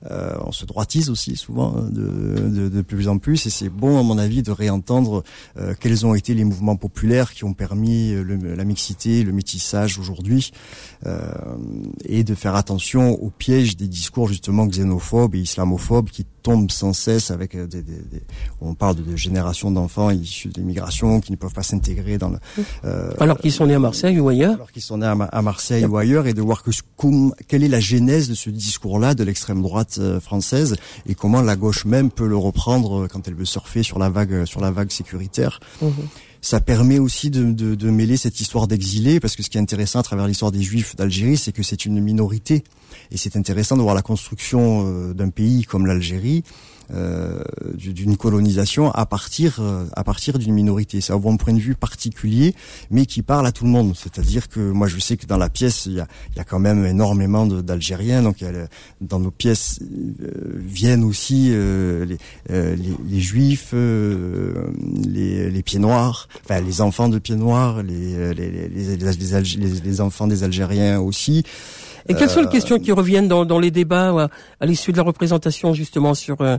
euh, 0.10 0.38
on 0.46 0.52
se 0.52 0.65
droitise 0.65 1.10
aussi 1.10 1.36
souvent 1.36 1.76
hein, 1.76 1.89
de, 1.89 2.50
de, 2.50 2.69
de 2.69 2.82
plus 2.82 3.08
en 3.08 3.17
plus, 3.17 3.46
et 3.46 3.50
c'est 3.50 3.69
bon 3.69 4.00
à 4.00 4.04
mon 4.04 4.17
avis 4.17 4.23
de 4.28 4.52
réentendre 4.52 5.24
euh, 5.58 5.74
quels 5.80 6.06
ont 6.06 6.16
été 6.16 6.34
les 6.34 6.44
mouvements 6.44 6.76
populaires 6.76 7.34
qui 7.34 7.44
ont 7.44 7.54
permis 7.54 8.14
euh, 8.14 8.56
la 8.56 8.64
mixité, 8.64 9.24
le 9.24 9.32
métissage 9.32 10.00
aujourd'hui, 10.00 10.52
euh, 11.06 11.34
et 12.06 12.24
de 12.24 12.36
faire 12.36 12.56
attention 12.56 13.12
aux 13.12 13.30
pièges 13.30 13.76
des 13.76 13.88
discours 13.88 14.28
justement 14.28 14.66
xénophobes 14.68 15.36
et 15.36 15.40
islamophobes 15.40 16.10
qui 16.10 16.26
tombent 16.44 16.72
sans 16.72 16.94
cesse 16.94 17.32
avec 17.32 17.58
des, 17.58 17.82
des, 17.82 18.22
on 18.62 18.76
parle 18.76 18.98
de, 18.98 19.16
générations 19.16 19.72
d'enfants 19.72 20.12
issus 20.12 20.50
de 20.50 20.60
l'immigration 20.60 21.22
qui 21.22 21.32
ne 21.32 21.38
peuvent 21.38 21.54
pas 21.54 21.64
s'intégrer 21.64 22.18
dans 22.18 22.30
le 22.30 22.38
alors 23.20 23.38
qu'ils 23.38 23.52
sont 23.52 23.68
nés 23.68 23.74
à 23.74 23.80
Marseille 23.80 24.20
ou 24.20 24.28
ailleurs 24.30 24.54
alors 24.54 24.72
qu'ils 24.72 24.82
sont 24.82 24.98
nés 24.98 25.08
à, 25.08 25.42
Marseille 25.42 25.86
ou 25.86 25.98
ailleurs 25.98 26.28
et 26.28 26.34
de 26.34 26.42
voir 26.42 26.64
que 26.64 26.72
quelle 27.48 27.64
est 27.64 27.70
la 27.70 27.80
genèse 27.80 28.30
de 28.30 28.36
ce 28.36 28.50
discours 28.50 29.00
là 29.00 29.16
de 29.16 29.24
l'extrême 29.24 29.62
droite 29.62 30.00
française 30.20 30.76
et 31.08 31.16
comment 31.16 31.42
la 31.42 31.56
gauche 31.56 31.86
même 31.86 32.12
peut 32.12 32.28
le 32.28 32.38
reprendre 32.38 33.08
quand 33.08 33.28
elle 33.28 33.36
veut 33.36 33.46
surfer 33.46 33.84
sur 33.84 34.00
la 34.00 34.10
vague 34.10 34.46
sur 34.46 34.62
la 34.62 34.72
vague 34.72 34.92
sécuritaire. 34.92 35.60
Mhm. 35.82 35.92
Ça 36.42 36.60
permet 36.60 37.00
aussi 37.00 37.30
de, 37.30 37.52
de, 37.52 37.76
de 37.76 37.90
mêler 37.90 38.18
cette 38.18 38.42
histoire 38.42 38.68
d'exilés, 38.68 39.22
parce 39.22 39.38
que 39.38 39.44
ce 39.44 39.50
qui 39.50 39.58
est 39.58 39.62
intéressant 39.62 40.00
à 40.00 40.04
travers 40.04 40.28
l'histoire 40.28 40.52
des 40.52 40.62
Juifs 40.62 40.94
d'Algérie, 40.98 41.38
c'est 41.38 41.54
que 41.54 41.64
c'est 41.64 41.86
une 41.86 42.02
minorité. 42.02 42.66
Et 43.12 43.18
c'est 43.18 43.36
intéressant 43.36 43.78
de 43.78 43.82
voir 43.82 43.96
la 43.96 44.02
construction 44.02 44.86
euh, 44.86 45.13
d'un 45.13 45.30
pays 45.30 45.63
comme 45.63 45.86
l'Algérie, 45.86 46.44
euh, 46.94 47.42
d'une 47.76 48.18
colonisation 48.18 48.92
à 48.92 49.06
partir 49.06 49.60
euh, 49.60 49.86
à 49.96 50.04
partir 50.04 50.38
d'une 50.38 50.54
minorité. 50.54 51.00
C'est 51.00 51.13
un 51.13 51.20
point 51.20 51.54
de 51.54 51.60
vue 51.60 51.76
particulier, 51.76 52.54
mais 52.92 53.06
qui 53.06 53.22
parle 53.22 53.48
à 53.48 53.54
tout 53.54 53.63
le 53.63 53.70
monde. 53.70 53.94
C'est-à-dire 53.96 54.50
que 54.50 54.60
moi, 54.60 54.88
je 54.88 55.00
sais 55.00 55.16
que 55.16 55.26
dans 55.26 55.38
la 55.38 55.50
pièce, 55.50 55.86
il 55.86 55.94
y 55.94 56.00
a, 56.02 56.08
il 56.32 56.38
y 56.38 56.39
a 56.42 56.44
quand 56.44 56.60
même 56.60 56.86
énormément 56.86 57.46
d'Algériens. 57.46 58.22
Donc, 58.22 58.44
dans 59.00 59.20
nos 59.20 59.32
pièces 59.32 59.80
euh, 59.82 60.32
viennent 60.58 61.06
aussi 61.06 61.52
euh, 61.52 62.06
les, 62.06 62.18
les, 62.50 62.78
les, 63.08 63.22
Juifs, 63.22 63.74
les, 63.74 65.50
les 65.50 65.63
pieds 65.63 65.80
noirs, 65.80 66.28
enfin 66.44 66.60
les 66.60 66.82
enfants 66.82 67.08
de 67.08 67.18
pieds 67.18 67.38
noirs, 67.38 67.82
les, 67.82 68.34
les, 68.34 68.68
les, 68.68 68.98
les 68.98 70.02
enfants 70.02 70.28
des 70.28 70.44
Algériens 70.44 71.00
aussi. 71.00 71.44
Et 72.08 72.16
quelles 72.16 72.30
sont 72.30 72.42
les 72.42 72.50
questions 72.50 72.80
qui 72.80 72.92
reviennent 72.92 73.28
dans, 73.28 73.46
dans 73.46 73.60
les 73.60 73.72
débats 73.72 74.30
à 74.60 74.66
l'issue 74.66 74.92
de 74.92 74.98
la 74.98 75.04
représentation 75.04 75.74
justement 75.74 76.13
sur 76.13 76.42
euh, 76.42 76.58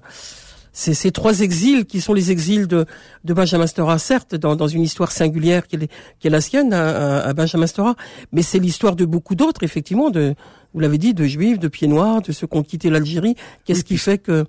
ces, 0.73 0.93
ces, 0.93 1.13
trois 1.13 1.41
exils 1.41 1.87
qui 1.87 2.01
sont 2.01 2.15
les 2.15 2.31
exils 2.31 2.67
de, 2.67 2.85
de 3.25 3.35
Benjamin 3.35 3.67
Stora, 3.67 3.99
certes, 3.99 4.35
dans, 4.35 4.57
dans 4.57 4.67
une 4.67 4.83
histoire 4.83 5.13
singulière 5.13 5.67
qui 5.67 5.77
est, 5.77 5.89
qui 6.19 6.27
est 6.27 6.31
la 6.31 6.41
sienne 6.41 6.73
à, 6.73 7.21
à 7.21 7.33
Benjamin 7.33 7.67
Stora, 7.67 7.95
mais 8.33 8.43
c'est 8.43 8.59
l'histoire 8.59 8.97
de 8.97 9.05
beaucoup 9.05 9.37
d'autres, 9.37 9.63
effectivement, 9.63 10.11
de, 10.11 10.35
vous 10.75 10.81
l'avez 10.81 10.99
dit, 10.99 11.15
de 11.15 11.25
juifs, 11.25 11.61
de 11.61 11.69
pieds 11.69 11.87
noirs, 11.87 12.23
de 12.23 12.33
ceux 12.33 12.49
qui 12.49 12.57
ont 12.57 12.63
quitté 12.65 12.91
l'Algérie. 12.91 13.37
Qu'est-ce 13.65 13.85
qui 13.85 13.97
fait 13.97 14.19
que 14.19 14.45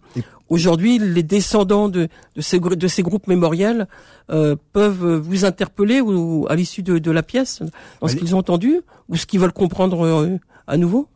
aujourd'hui 0.50 0.98
les 0.98 1.24
descendants 1.24 1.90
de, 1.90 2.08
de, 2.36 2.42
ces, 2.42 2.60
de 2.60 2.88
ces 2.88 3.04
groupes 3.04 3.28
mémoriels 3.28 3.88
euh, 4.32 4.56
peuvent 4.74 5.18
vous 5.18 5.46
interpeller 5.46 6.02
ou, 6.02 6.48
à 6.50 6.56
l'issue 6.56 6.82
de, 6.82 6.98
de, 6.98 7.12
la 7.12 7.24
pièce 7.24 7.62
dans 8.02 8.08
ce 8.08 8.16
qu'ils 8.16 8.36
ont 8.36 8.40
entendu 8.40 8.82
ou 9.10 9.16
ce 9.16 9.26
qu'ils 9.26 9.40
veulent 9.40 9.54
comprendre 9.54 10.06
euh, 10.06 10.38
à 10.68 10.78
nouveau 10.78 11.08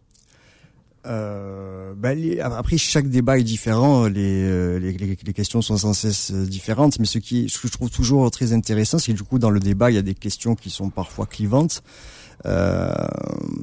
euh, 1.05 1.93
ben, 1.95 2.17
les- 2.17 2.41
après 2.41 2.77
chaque 2.77 3.07
débat 3.09 3.39
est 3.39 3.43
différent, 3.43 4.07
les, 4.07 4.43
euh, 4.43 4.79
les, 4.79 4.91
les- 4.91 5.17
les 5.25 5.33
questions 5.33 5.61
sont 5.61 5.77
sans 5.77 5.93
cesse 5.93 6.31
euh, 6.33 6.45
différentes, 6.45 6.99
mais 6.99 7.05
ce 7.05 7.19
qui 7.19 7.47
ce 7.47 7.57
que 7.57 7.67
je 7.69 7.73
trouve 7.73 7.89
toujours 7.89 8.29
très 8.31 8.51
intéressant, 8.51 8.99
c'est 8.99 9.13
que 9.13 9.17
du 9.17 9.23
coup 9.23 9.39
dans 9.39 9.49
le 9.49 9.61
débat 9.61 9.91
il 9.91 9.95
y 9.95 9.97
a 9.97 10.01
des 10.03 10.13
questions 10.13 10.55
qui 10.55 10.69
sont 10.69 10.89
parfois 10.89 11.25
clivantes, 11.25 11.83
euh, 12.45 12.93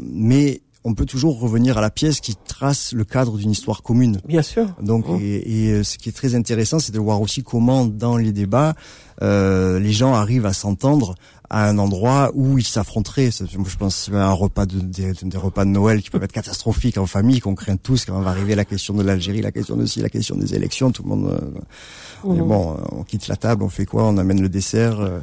mais 0.02 0.62
on 0.88 0.94
peut 0.94 1.04
toujours 1.04 1.40
revenir 1.40 1.76
à 1.78 1.80
la 1.80 1.90
pièce 1.90 2.20
qui 2.20 2.34
trace 2.36 2.92
le 2.92 3.04
cadre 3.04 3.36
d'une 3.36 3.50
histoire 3.50 3.82
commune. 3.82 4.20
Bien 4.26 4.42
sûr. 4.42 4.66
Donc, 4.80 5.04
Oh. 5.08 5.18
et, 5.20 5.42
et, 5.66 5.72
euh, 5.72 5.82
ce 5.82 5.98
qui 5.98 6.08
est 6.10 6.12
très 6.12 6.34
intéressant, 6.34 6.78
c'est 6.78 6.92
de 6.92 7.00
voir 7.00 7.20
aussi 7.20 7.42
comment, 7.42 7.84
dans 7.84 8.16
les 8.16 8.32
débats, 8.32 8.74
euh, 9.22 9.78
les 9.80 9.92
gens 9.92 10.14
arrivent 10.14 10.46
à 10.46 10.52
s'entendre 10.52 11.14
à 11.48 11.68
un 11.68 11.78
endroit 11.78 12.32
où 12.34 12.58
ils 12.58 12.66
s'affronteraient. 12.66 13.30
Je 13.30 13.76
pense 13.76 14.10
à 14.12 14.26
un 14.28 14.32
repas 14.32 14.66
de, 14.66 14.80
des, 14.80 15.12
des 15.12 15.36
repas 15.38 15.64
de 15.64 15.70
Noël 15.70 16.02
qui 16.02 16.10
peuvent 16.10 16.22
être 16.24 16.32
catastrophiques 16.32 16.98
en 16.98 17.06
famille, 17.06 17.38
qu'on 17.40 17.54
craint 17.54 17.76
tous 17.76 18.04
quand 18.04 18.16
on 18.16 18.22
va 18.22 18.30
arriver 18.30 18.54
la 18.56 18.64
question 18.64 18.94
de 18.94 19.02
l'Algérie, 19.04 19.42
la 19.42 19.52
question 19.52 19.76
de 19.76 19.86
ci, 19.86 20.00
la 20.00 20.08
question 20.08 20.34
des 20.36 20.54
élections. 20.54 20.90
Tout 20.92 21.02
le 21.04 21.08
monde, 21.08 21.26
euh, 21.30 22.28
Mhm. 22.32 22.48
bon, 22.48 22.76
on 22.92 23.02
quitte 23.04 23.28
la 23.28 23.36
table, 23.36 23.62
on 23.62 23.68
fait 23.68 23.86
quoi 23.86 24.04
On 24.04 24.18
amène 24.18 24.40
le 24.40 24.48
dessert. 24.48 24.98
euh, 25.00 25.20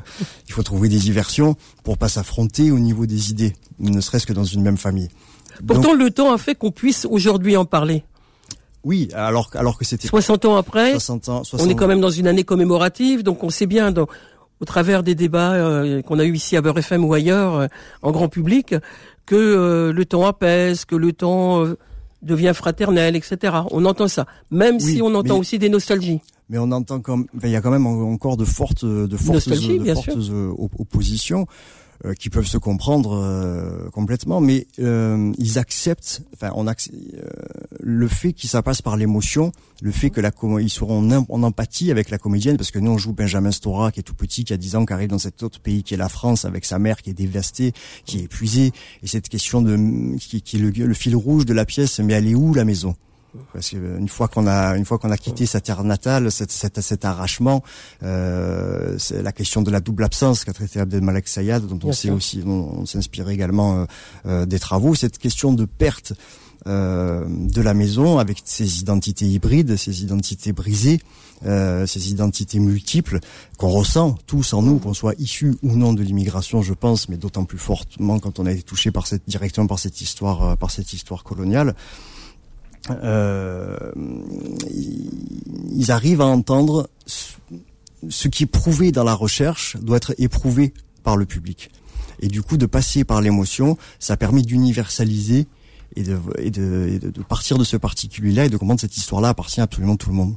il 0.47 0.53
faut 0.53 0.63
trouver 0.63 0.87
des 0.87 0.99
diversions 0.99 1.55
pour 1.83 1.97
pas 1.97 2.07
s'affronter 2.09 2.71
au 2.71 2.79
niveau 2.79 3.05
des 3.05 3.31
idées, 3.31 3.53
ne 3.79 3.99
serait-ce 3.99 4.25
que 4.25 4.33
dans 4.33 4.45
une 4.45 4.61
même 4.61 4.77
famille. 4.77 5.09
Donc, 5.61 5.67
Pourtant, 5.67 5.93
le 5.93 6.09
temps 6.11 6.31
a 6.33 6.37
fait 6.37 6.55
qu'on 6.55 6.71
puisse 6.71 7.05
aujourd'hui 7.09 7.55
en 7.57 7.65
parler. 7.65 8.03
oui, 8.83 9.07
alors 9.13 9.49
alors 9.53 9.77
que 9.77 9.85
c'était 9.85 10.07
60 10.07 10.45
ans 10.45 10.55
après, 10.57 10.91
60 10.91 11.29
ans, 11.29 11.39
on 11.41 11.43
60 11.43 11.69
est 11.71 11.75
quand 11.75 11.87
même 11.87 12.01
dans 12.01 12.09
une 12.09 12.27
année 12.27 12.43
commémorative, 12.43 13.23
donc 13.23 13.43
on 13.43 13.49
sait 13.49 13.65
bien, 13.67 13.91
dans- 13.91 14.07
au 14.59 14.65
travers 14.65 15.03
des 15.03 15.15
débats 15.15 15.53
euh, 15.53 16.01
qu'on 16.01 16.19
a 16.19 16.23
eu 16.25 16.33
ici 16.35 16.55
à 16.57 16.61
Beurre 16.61 16.77
FM 16.79 17.03
ou 17.05 17.13
ailleurs, 17.13 17.55
euh, 17.55 17.67
en 18.01 18.11
grand 18.11 18.27
public, 18.29 18.75
que 19.25 19.35
euh, 19.35 19.91
le 19.93 20.05
temps 20.05 20.25
apaise, 20.25 20.85
que 20.85 20.95
le 20.95 21.11
temps 21.13 21.65
devient 22.21 22.53
fraternel, 22.55 23.15
etc. 23.15 23.53
On 23.71 23.83
entend 23.85 24.07
ça, 24.07 24.25
même 24.51 24.75
Oui, 24.75 24.95
si 24.95 25.01
on 25.01 25.13
entend 25.15 25.33
mais- 25.35 25.39
aussi 25.41 25.59
des 25.59 25.69
nostalgies. 25.69 26.21
mais 26.49 26.57
on 26.57 26.71
entend 26.71 26.99
comme 27.01 27.25
ben, 27.33 27.47
il 27.47 27.51
y 27.51 27.55
a 27.57 27.61
quand 27.61 27.71
même 27.71 27.85
en- 27.87 28.11
encore 28.13 28.37
de 28.37 28.45
fortes 28.45 28.85
de 28.85 29.17
fortes 29.17 29.49
de 29.49 30.51
oppositions 30.79 31.47
euh, 32.05 32.13
qui 32.13 32.29
peuvent 32.29 32.47
se 32.47 32.57
comprendre 32.57 33.13
euh, 33.13 33.89
complètement. 33.91 34.41
Mais 34.41 34.67
euh, 34.79 35.31
ils 35.37 35.57
acceptent 35.57 36.23
enfin 36.33 36.51
on 36.55 36.67
euh, 36.67 36.73
le 37.79 38.07
fait 38.07 38.33
que 38.33 38.47
ça 38.47 38.61
passe 38.61 38.81
par 38.81 38.97
l'émotion 38.97 39.51
le 39.81 39.91
fait 39.91 40.09
que 40.09 40.21
la 40.21 40.31
ils 40.59 40.69
seront 40.69 41.25
en 41.29 41.43
empathie 41.43 41.91
avec 41.91 42.09
la 42.09 42.17
comédienne 42.17 42.57
parce 42.57 42.71
que 42.71 42.79
nous 42.79 42.91
on 42.91 42.97
joue 42.97 43.13
Benjamin 43.13 43.51
Stora 43.51 43.91
qui 43.91 43.99
est 43.99 44.03
tout 44.03 44.15
petit 44.15 44.43
qui 44.43 44.53
a 44.53 44.57
10 44.57 44.75
ans 44.75 44.85
qui 44.85 44.93
arrive 44.93 45.09
dans 45.09 45.17
cet 45.17 45.43
autre 45.43 45.59
pays 45.59 45.83
qui 45.83 45.93
est 45.93 45.97
la 45.97 46.09
France 46.09 46.45
avec 46.45 46.65
sa 46.65 46.79
mère 46.79 47.01
qui 47.01 47.09
est 47.09 47.13
dévastée 47.13 47.73
qui 48.05 48.19
est 48.19 48.23
épuisée. 48.23 48.71
Et 49.01 49.07
cette 49.07 49.29
question 49.29 49.61
de 49.61 50.17
qui, 50.17 50.41
qui 50.41 50.57
est 50.57 50.59
le, 50.59 50.71
le 50.71 50.93
fil 50.93 51.15
rouge 51.15 51.45
de 51.45 51.53
la 51.53 51.65
pièce 51.65 51.99
mais 51.99 52.13
elle 52.13 52.27
est 52.27 52.35
où 52.35 52.53
la 52.53 52.65
maison? 52.65 52.95
Parce 53.53 53.69
que 53.69 53.77
euh, 53.77 53.97
une 53.97 54.09
fois 54.09 54.27
qu'on 54.27 54.47
a 54.47 54.77
une 54.77 54.85
fois 54.85 54.97
qu'on 54.97 55.11
a 55.11 55.17
quitté 55.17 55.45
sa 55.45 55.61
terre 55.61 55.83
natale, 55.83 56.31
cet, 56.31 56.51
cet, 56.51 56.79
cet 56.81 57.05
arrachement, 57.05 57.63
euh, 58.03 58.95
c'est 58.97 59.21
la 59.21 59.31
question 59.31 59.61
de 59.61 59.71
la 59.71 59.79
double 59.79 60.03
absence 60.03 60.43
qu'a 60.43 60.53
traité 60.53 60.79
Abdelmalek 60.79 61.27
Sayad, 61.27 61.65
dont 61.67 61.75
on 61.75 61.77
Bien 61.77 61.93
sait 61.93 62.07
sûr. 62.07 62.15
aussi, 62.15 62.43
on 62.45 62.85
s'inspire 62.85 63.29
également 63.29 63.77
euh, 63.81 63.85
euh, 64.25 64.45
des 64.45 64.59
travaux. 64.59 64.95
Cette 64.95 65.17
question 65.17 65.53
de 65.53 65.65
perte 65.65 66.13
euh, 66.65 67.25
de 67.27 67.61
la 67.61 67.73
maison 67.73 68.19
avec 68.19 68.41
ses 68.45 68.79
identités 68.79 69.25
hybrides, 69.25 69.75
ses 69.75 70.03
identités 70.03 70.53
brisées, 70.53 71.01
euh, 71.45 71.85
ces 71.85 72.09
identités 72.09 72.59
multiples 72.59 73.19
qu'on 73.57 73.67
ressent 73.69 74.15
tous 74.27 74.53
en 74.53 74.61
nous, 74.61 74.79
qu'on 74.79 74.93
soit 74.93 75.13
issus 75.19 75.55
ou 75.61 75.75
non 75.75 75.91
de 75.91 76.01
l'immigration, 76.01 76.61
je 76.61 76.73
pense, 76.73 77.09
mais 77.09 77.17
d'autant 77.17 77.43
plus 77.43 77.57
fortement 77.57 78.19
quand 78.19 78.39
on 78.39 78.45
a 78.45 78.51
été 78.51 78.63
touché 78.63 78.91
par 78.91 79.07
cette 79.07 79.23
directement 79.27 79.67
par 79.67 79.79
cette 79.79 79.99
histoire, 79.99 80.55
par 80.57 80.71
cette 80.71 80.93
histoire 80.93 81.25
coloniale 81.25 81.75
ils 84.81 85.91
arrivent 85.91 86.21
à 86.21 86.25
entendre 86.25 86.89
ce- 87.05 88.27
qui 88.27 88.43
est 88.43 88.47
prouvé 88.47 88.91
dans 88.91 89.03
la 89.03 89.13
recherche 89.13 89.77
doit 89.77 89.97
être 89.97 90.13
éprouvé 90.17 90.73
par 91.03 91.15
le 91.17 91.25
public. 91.25 91.69
Et 92.19 92.27
du 92.27 92.41
coup, 92.41 92.57
de 92.57 92.65
passer 92.65 93.03
par 93.03 93.21
l'émotion, 93.21 93.77
ça 93.99 94.17
permet 94.17 94.41
d'universaliser 94.41 95.47
et 95.95 96.03
de, 96.03 96.17
et 96.39 96.49
de, 96.51 96.99
de- 96.99 97.21
partir 97.23 97.57
de 97.57 97.63
ce 97.63 97.77
particulier-là 97.77 98.45
et 98.45 98.49
de 98.49 98.57
comprendre 98.57 98.79
cette 98.81 98.97
histoire-là 98.97 99.29
appartient 99.29 99.59
à 99.61 99.63
absolument 99.63 99.95
tout 99.95 100.09
le 100.09 100.15
monde. 100.15 100.35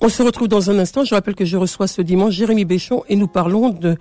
On 0.00 0.08
se 0.08 0.22
retrouve 0.22 0.48
dans 0.48 0.70
un 0.70 0.78
instant. 0.78 1.04
Je 1.04 1.14
rappelle 1.14 1.34
que 1.34 1.44
je 1.44 1.56
reçois 1.56 1.86
ce 1.86 2.02
dimanche 2.02 2.34
Jérémy 2.34 2.64
Béchon 2.64 3.04
et 3.08 3.16
nous 3.16 3.28
parlons 3.28 3.70
de, 3.70 3.96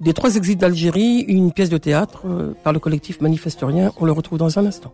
des 0.00 0.12
trois 0.12 0.36
exils 0.36 0.56
d'Algérie, 0.56 1.24
une 1.28 1.52
pièce 1.52 1.70
de 1.70 1.78
théâtre 1.78 2.22
euh, 2.26 2.54
par 2.62 2.72
le 2.72 2.78
collectif 2.78 3.20
Manifestorien. 3.20 3.92
On 4.00 4.04
le 4.04 4.12
retrouve 4.12 4.38
dans 4.38 4.58
un 4.58 4.66
instant. 4.66 4.92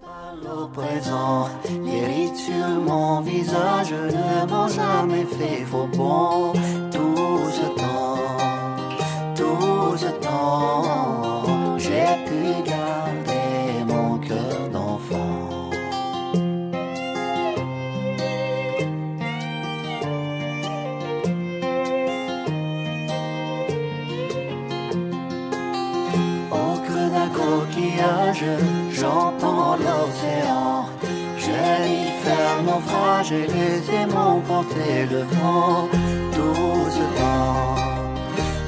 J'entends 28.91 29.77
l'océan. 29.77 30.87
Je 31.39 31.57
lis 31.85 32.11
faire 32.25 32.63
naufrage 32.63 33.33
et 33.33 33.47
les 33.47 33.95
aimants 33.95 34.41
porter 34.47 35.07
le 35.11 35.23
vent. 35.35 35.89
Tout 36.33 36.87
ce 36.97 37.05
temps, 37.21 37.75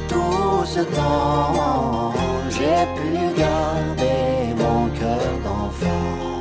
tout 0.08 0.64
ce 0.64 0.80
temps, 0.80 2.12
j'ai 2.50 2.82
pu 2.96 3.40
garder 3.40 4.54
mon 4.56 4.88
cœur 4.98 5.32
d'enfant. 5.44 6.31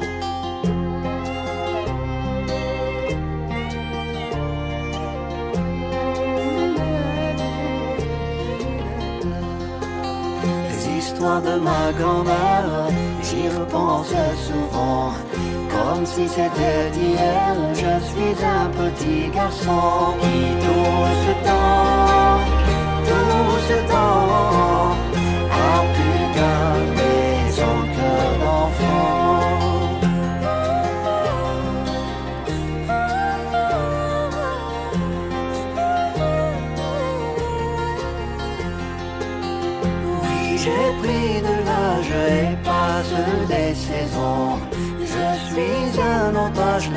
Les 11.22 11.28
histoires 11.28 11.42
de 11.44 11.60
ma 11.60 11.94
grand-mère, 11.94 12.90
j'y 13.22 13.48
repense 13.48 14.12
souvent. 14.48 15.14
Comme 15.70 16.04
si 16.04 16.28
c'était 16.28 16.90
d'hier, 16.94 17.56
je 17.76 18.06
suis 18.10 18.44
un 18.44 18.68
petit 18.70 19.30
garçon 19.30 20.16
qui 20.20 20.66
tout 20.66 21.01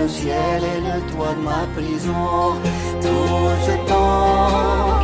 le 0.04 0.10
ciel 0.10 0.62
est 0.74 0.80
le 0.80 1.00
toit 1.10 1.34
de 1.34 1.42
ma 1.50 1.62
prison. 1.74 2.60
Tout 3.00 3.50
ce 3.66 3.74
temps, 3.90 5.00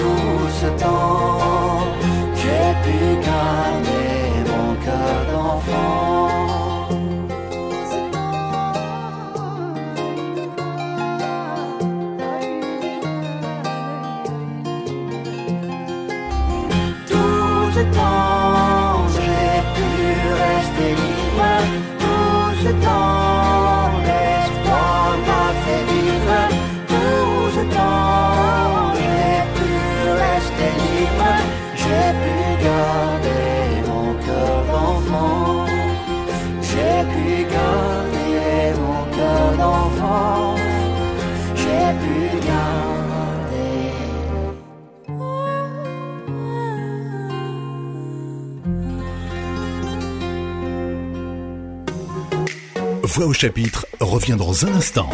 tout 0.00 0.48
ce 0.60 0.68
temps, 0.82 1.84
j'ai 2.40 2.68
pu 2.84 2.98
garder 3.28 4.10
mon 4.50 4.68
cœur 4.84 5.18
d'enfant. 5.32 6.29
Voix 53.02 53.26
au 53.26 53.32
chapitre 53.32 53.86
revient 54.00 54.36
dans 54.38 54.64
un 54.64 54.72
instant. 54.74 55.10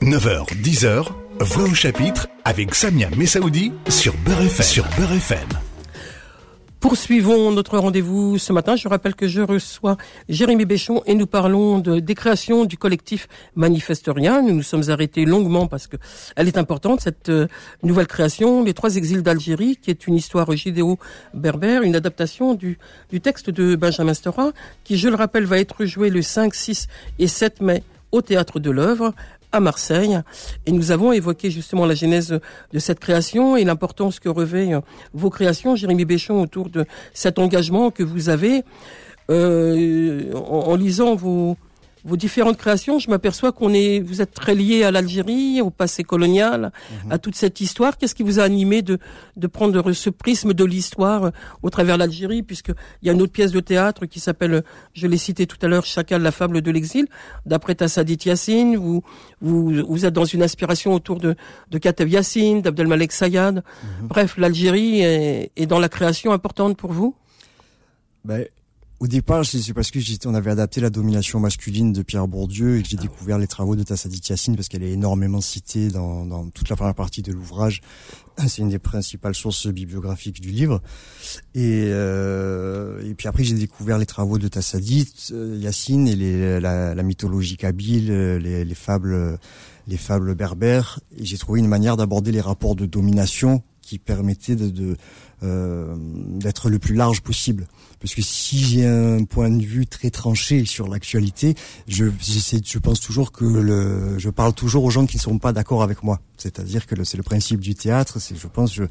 9h, 0.00 0.46
10h, 0.62 1.06
Voix 1.40 1.64
au 1.64 1.74
chapitre 1.74 2.26
avec 2.44 2.74
Samia 2.74 3.10
Messaoudi 3.16 3.72
sur 3.88 4.14
Beurre 4.24 4.62
Sur 4.62 4.84
Beurre 4.96 5.12
FM. 5.12 5.65
Poursuivons 6.88 7.50
notre 7.50 7.78
rendez-vous 7.78 8.38
ce 8.38 8.52
matin. 8.52 8.76
Je 8.76 8.86
rappelle 8.86 9.16
que 9.16 9.26
je 9.26 9.40
reçois 9.40 9.96
Jérémy 10.28 10.66
Béchon 10.66 11.02
et 11.04 11.16
nous 11.16 11.26
parlons 11.26 11.80
de, 11.80 11.98
des 11.98 12.14
créations 12.14 12.64
du 12.64 12.78
collectif 12.78 13.26
Manifesterien. 13.56 14.40
Nous 14.40 14.54
nous 14.54 14.62
sommes 14.62 14.88
arrêtés 14.88 15.24
longuement 15.24 15.66
parce 15.66 15.88
que 15.88 15.96
elle 16.36 16.46
est 16.46 16.56
importante, 16.56 17.00
cette 17.00 17.28
euh, 17.28 17.48
nouvelle 17.82 18.06
création, 18.06 18.62
Les 18.62 18.72
Trois 18.72 18.94
Exils 18.94 19.24
d'Algérie, 19.24 19.76
qui 19.82 19.90
est 19.90 20.06
une 20.06 20.14
histoire 20.14 20.52
judéo-berbère, 20.52 21.82
une 21.82 21.96
adaptation 21.96 22.54
du, 22.54 22.78
du 23.10 23.20
texte 23.20 23.50
de 23.50 23.74
Benjamin 23.74 24.14
Stora, 24.14 24.52
qui, 24.84 24.96
je 24.96 25.08
le 25.08 25.16
rappelle, 25.16 25.44
va 25.44 25.58
être 25.58 25.86
joué 25.86 26.08
le 26.08 26.22
5, 26.22 26.54
6 26.54 26.86
et 27.18 27.26
7 27.26 27.62
mai 27.62 27.82
au 28.12 28.22
Théâtre 28.22 28.60
de 28.60 28.70
l'œuvre 28.70 29.12
à 29.52 29.60
Marseille. 29.60 30.20
Et 30.66 30.72
nous 30.72 30.90
avons 30.90 31.12
évoqué 31.12 31.50
justement 31.50 31.86
la 31.86 31.94
genèse 31.94 32.38
de 32.72 32.78
cette 32.78 33.00
création 33.00 33.56
et 33.56 33.64
l'importance 33.64 34.20
que 34.20 34.28
revêt 34.28 34.74
euh, 34.74 34.80
vos 35.14 35.30
créations, 35.30 35.76
Jérémy 35.76 36.04
Béchon, 36.04 36.40
autour 36.40 36.68
de 36.68 36.84
cet 37.12 37.38
engagement 37.38 37.90
que 37.90 38.02
vous 38.02 38.28
avez. 38.28 38.62
Euh, 39.28 40.32
en, 40.34 40.70
en 40.70 40.76
lisant 40.76 41.16
vos, 41.16 41.56
vos 42.06 42.16
différentes 42.16 42.56
créations, 42.56 43.00
je 43.00 43.10
m'aperçois 43.10 43.50
qu'on 43.50 43.74
est, 43.74 43.98
vous 44.00 44.22
êtes 44.22 44.32
très 44.32 44.54
lié 44.54 44.84
à 44.84 44.90
l'Algérie, 44.92 45.60
au 45.60 45.70
passé 45.70 46.04
colonial, 46.04 46.70
Mhm. 47.04 47.12
à 47.12 47.18
toute 47.18 47.34
cette 47.34 47.60
histoire. 47.60 47.98
Qu'est-ce 47.98 48.14
qui 48.14 48.22
vous 48.22 48.38
a 48.38 48.44
animé 48.44 48.80
de, 48.80 48.98
de 49.36 49.46
prendre 49.48 49.92
ce 49.92 50.08
prisme 50.10 50.54
de 50.54 50.64
l'histoire 50.64 51.24
euh, 51.24 51.30
au 51.62 51.68
travers 51.70 51.96
de 51.96 52.00
l'Algérie, 52.04 52.44
puisque 52.44 52.70
il 53.02 53.06
y 53.06 53.10
a 53.10 53.12
une 53.12 53.20
autre 53.22 53.32
pièce 53.32 53.50
de 53.50 53.58
théâtre 53.58 54.06
qui 54.06 54.20
s'appelle, 54.20 54.62
je 54.94 55.06
l'ai 55.08 55.16
cité 55.18 55.46
tout 55.48 55.58
à 55.62 55.66
l'heure, 55.66 55.84
Chacal, 55.84 56.22
la 56.22 56.30
fable 56.30 56.62
de 56.62 56.70
l'exil, 56.70 57.06
d'après 57.44 57.74
Tassadit 57.74 58.18
Yassine. 58.24 58.76
Vous, 58.76 59.02
vous, 59.40 59.84
vous 59.88 60.06
êtes 60.06 60.14
dans 60.14 60.24
une 60.24 60.42
inspiration 60.44 60.94
autour 60.94 61.18
de, 61.18 61.34
de 61.72 61.78
Katev 61.78 62.08
Yassine, 62.08 62.62
d'Abdelmalek 62.62 63.10
Sayad. 63.10 63.56
Mhm. 63.56 64.06
Bref, 64.08 64.36
l'Algérie 64.38 65.00
est, 65.00 65.50
est 65.56 65.66
dans 65.66 65.80
la 65.80 65.88
création 65.88 66.30
importante 66.32 66.76
pour 66.76 66.92
vous? 66.92 67.16
Ben, 68.24 68.44
au 68.98 69.06
départ, 69.08 69.44
c'est 69.44 69.74
parce 69.74 69.90
que 69.90 70.00
j'étais- 70.00 70.26
on 70.26 70.34
avait 70.34 70.50
adapté 70.50 70.80
la 70.80 70.88
domination 70.90 71.38
masculine 71.38 71.92
de 71.92 72.02
Pierre 72.02 72.26
Bourdieu 72.28 72.78
et 72.78 72.82
que 72.82 72.88
j'ai 72.88 72.96
découvert 72.96 73.38
les 73.38 73.46
travaux 73.46 73.76
de 73.76 73.82
Tassadit 73.82 74.20
Yassine 74.28 74.56
parce 74.56 74.68
qu'elle 74.68 74.82
est 74.82 74.92
énormément 74.92 75.40
citée 75.42 75.88
dans, 75.88 76.24
dans 76.24 76.48
toute 76.48 76.68
la 76.70 76.76
première 76.76 76.94
partie 76.94 77.20
de 77.22 77.30
l'ouvrage. 77.32 77.82
C'est 78.46 78.62
une 78.62 78.70
des 78.70 78.78
principales 78.78 79.34
sources 79.34 79.66
bibliographiques 79.66 80.40
du 80.40 80.50
livre. 80.50 80.80
Et, 81.54 81.84
euh, 81.88 83.02
et 83.08 83.14
puis 83.14 83.28
après, 83.28 83.44
j'ai 83.44 83.54
découvert 83.54 83.98
les 83.98 84.06
travaux 84.06 84.38
de 84.38 84.48
Tassadit 84.48 85.12
euh, 85.32 85.58
Yassine 85.60 86.08
et 86.08 86.16
les, 86.16 86.60
la, 86.60 86.94
la 86.94 87.02
mythologie 87.02 87.56
kabyle, 87.58 88.10
euh, 88.10 88.38
les, 88.38 88.64
les 88.64 88.74
fables, 88.74 89.38
les 89.88 89.96
fables 89.98 90.34
berbères. 90.34 91.00
Et 91.18 91.24
j'ai 91.26 91.36
trouvé 91.38 91.60
une 91.60 91.68
manière 91.68 91.96
d'aborder 91.98 92.32
les 92.32 92.40
rapports 92.40 92.76
de 92.76 92.86
domination 92.86 93.62
qui 93.82 93.98
permettait 93.98 94.56
de, 94.56 94.68
de 94.68 94.96
euh, 95.42 95.94
d'être 95.98 96.70
le 96.70 96.78
plus 96.78 96.94
large 96.94 97.20
possible. 97.20 97.66
Parce 98.00 98.14
que 98.14 98.22
si 98.22 98.58
j'ai 98.58 98.86
un 98.86 99.24
point 99.24 99.50
de 99.50 99.62
vue 99.64 99.86
très 99.86 100.10
tranché 100.10 100.64
sur 100.64 100.86
l'actualité, 100.88 101.54
je, 101.88 102.04
je 102.20 102.78
pense 102.78 103.00
toujours 103.00 103.32
que 103.32 103.44
le, 103.44 104.18
je 104.18 104.28
parle 104.30 104.52
toujours 104.52 104.84
aux 104.84 104.90
gens 104.90 105.06
qui 105.06 105.16
ne 105.16 105.22
sont 105.22 105.38
pas 105.38 105.52
d'accord 105.52 105.82
avec 105.82 106.02
moi. 106.02 106.20
C'est-à-dire 106.36 106.86
que 106.86 107.02
c'est 107.04 107.16
le 107.16 107.22
principe 107.22 107.60
du 107.60 107.74
théâtre. 107.74 108.18
C'est, 108.20 108.36
je 108.38 108.46
pense, 108.46 108.74
je, 108.74 108.82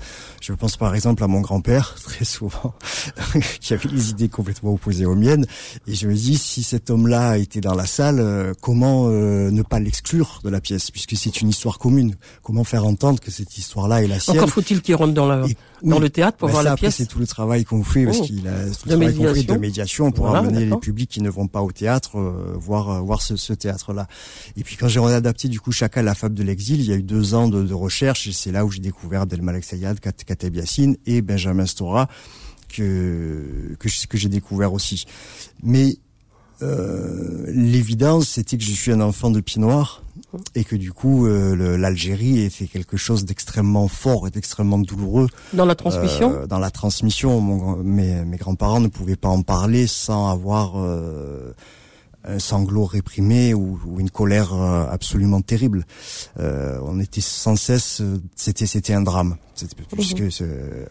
je 0.42 0.54
pense 0.54 0.78
par 0.78 0.96
exemple 0.96 1.24
à 1.24 1.28
mon 1.28 1.42
grand-père 1.42 1.96
très 2.04 2.26
souvent, 2.26 2.74
qui 3.62 3.74
avait 3.74 3.90
des 3.90 4.10
idées 4.10 4.30
complètement 4.30 4.74
opposées 4.74 5.06
aux 5.06 5.16
miennes. 5.16 5.46
Et 5.88 5.94
je 5.94 6.08
me 6.08 6.14
dis, 6.16 6.38
si 6.38 6.64
cet 6.64 6.90
homme-là 6.90 7.38
était 7.38 7.62
dans 7.62 7.76
la 7.76 7.86
salle, 7.86 8.20
euh, 8.20 8.54
comment 8.62 9.08
euh, 9.10 9.52
ne 9.52 9.62
pas 9.62 9.80
l'exclure 9.80 10.42
de 10.44 10.50
la 10.50 10.62
pièce, 10.62 10.90
puisque 10.92 11.16
c'est 11.16 11.42
une 11.42 11.50
histoire 11.50 11.78
commune. 11.78 12.16
Comment 12.42 12.64
faire 12.64 12.86
entendre 12.86 13.20
que 13.20 13.30
cette 13.32 13.58
histoire-là 13.58 14.04
est 14.04 14.08
la 14.08 14.20
sienne? 14.20 14.38
Encore 14.38 14.50
faut-il 14.50 14.82
qu'il 14.82 14.96
rentre 14.96 15.14
dans, 15.14 15.28
la, 15.28 15.46
Et- 15.48 15.56
dans 15.84 15.98
oui. 15.98 16.02
le 16.02 16.10
théâtre 16.10 16.38
pour 16.38 16.48
Bah, 16.48 16.54
voir 16.54 16.64
ça, 16.64 16.70
la 16.72 16.76
pièce. 16.78 16.96
c'est 16.96 17.06
tout 17.06 17.20
le 17.20 17.28
travail 17.28 17.64
qu'on 17.64 17.84
fait, 17.84 18.06
parce 18.06 18.18
Oh. 18.22 18.24
qu'il 18.24 18.48
a 18.48 18.66
De 18.96 19.06
médiation. 19.06 19.54
de 19.56 19.60
médiation 19.60 20.12
pour 20.12 20.28
Voilà, 20.28 20.48
amener 20.48 20.66
les 20.66 20.78
publics 20.78 21.10
qui 21.10 21.22
ne 21.22 21.30
vont 21.30 21.48
pas 21.48 21.62
au 21.62 21.72
théâtre 21.72 22.18
euh, 22.18 22.54
voir 22.56 22.90
euh, 22.90 23.00
voir 23.02 23.22
ce, 23.22 23.36
ce 23.36 23.54
théâtre-là. 23.54 24.08
Et 24.58 24.64
puis 24.64 24.76
quand 24.76 24.88
j'ai 24.88 25.00
adapté 25.04 25.48
du 25.48 25.60
coup 25.60 25.72
Chacal, 25.72 26.06
la 26.06 26.16
fable 26.16 26.36
de 26.36 26.44
l'exil, 26.44 26.80
il 26.82 26.88
y 26.88 26.94
a 26.94 26.96
eu 26.96 27.04
deux 27.04 27.34
ans 27.34 27.48
de, 27.48 27.64
de 27.64 27.74
recherche 27.74 28.28
et 28.28 28.32
c'est 28.34 28.52
là 28.52 28.66
où 28.66 28.72
j'ai 28.72 28.80
découvert 28.82 29.22
Abdelmalek 29.22 29.64
Sayad, 29.64 30.00
Kat- 30.00 30.12
Kateb 30.26 30.56
Yassine 30.56 30.98
et 31.06 31.22
Benjamin 31.22 31.66
Stora 31.66 32.08
que 32.70 33.76
que, 33.80 33.88
que 34.08 34.18
j'ai 34.18 34.30
découvert 34.30 34.74
aussi. 34.74 35.06
Mais 35.64 35.98
euh, 36.62 37.46
l'évidence, 37.48 38.30
c'était 38.30 38.58
que 38.58 38.64
je 38.64 38.72
suis 38.72 38.92
un 38.92 39.02
enfant 39.02 39.30
de 39.30 39.42
pied 39.42 39.62
noir 39.62 40.02
et 40.54 40.64
que 40.64 40.76
du 40.76 40.92
coup 40.92 41.28
euh, 41.28 41.78
l'Algérie 41.78 42.42
était 42.42 42.68
quelque 42.68 42.98
chose 42.98 43.26
d'extrêmement 43.26 43.88
fort 43.88 44.28
et 44.28 44.32
d'extrêmement 44.32 44.80
douloureux. 44.80 45.28
Dans 45.54 45.66
la 45.66 45.76
transmission 45.76 46.34
euh, 46.34 46.48
dans 46.48 46.60
la 46.60 46.72
transmission, 46.72 47.40
mon 47.42 47.78
mes, 47.78 48.26
mes 48.26 48.38
grands-parents 48.38 48.80
ne 48.80 48.88
pouvaient 48.88 49.16
pas 49.16 49.30
en 49.30 49.42
parler 49.42 49.88
sans 49.88 50.30
avoir 50.30 50.74
euh, 50.78 51.54
un 52.28 52.40
sanglot 52.40 52.86
réprimé 52.86 53.54
ou, 53.54 53.80
ou 53.86 54.00
une 54.00 54.10
colère 54.10 54.54
euh, 54.54 54.88
absolument 54.90 55.42
terrible. 55.42 55.86
Euh, 56.40 56.80
on 56.84 57.00
était 57.00 57.22
sans 57.22 57.56
cesse, 57.56 58.02
c'était 58.36 58.66
c'était 58.66 58.94
un 58.94 59.02
drame, 59.02 59.38
C'était- 59.54 59.76
puisque 59.96 60.32
c'est- 60.32 60.88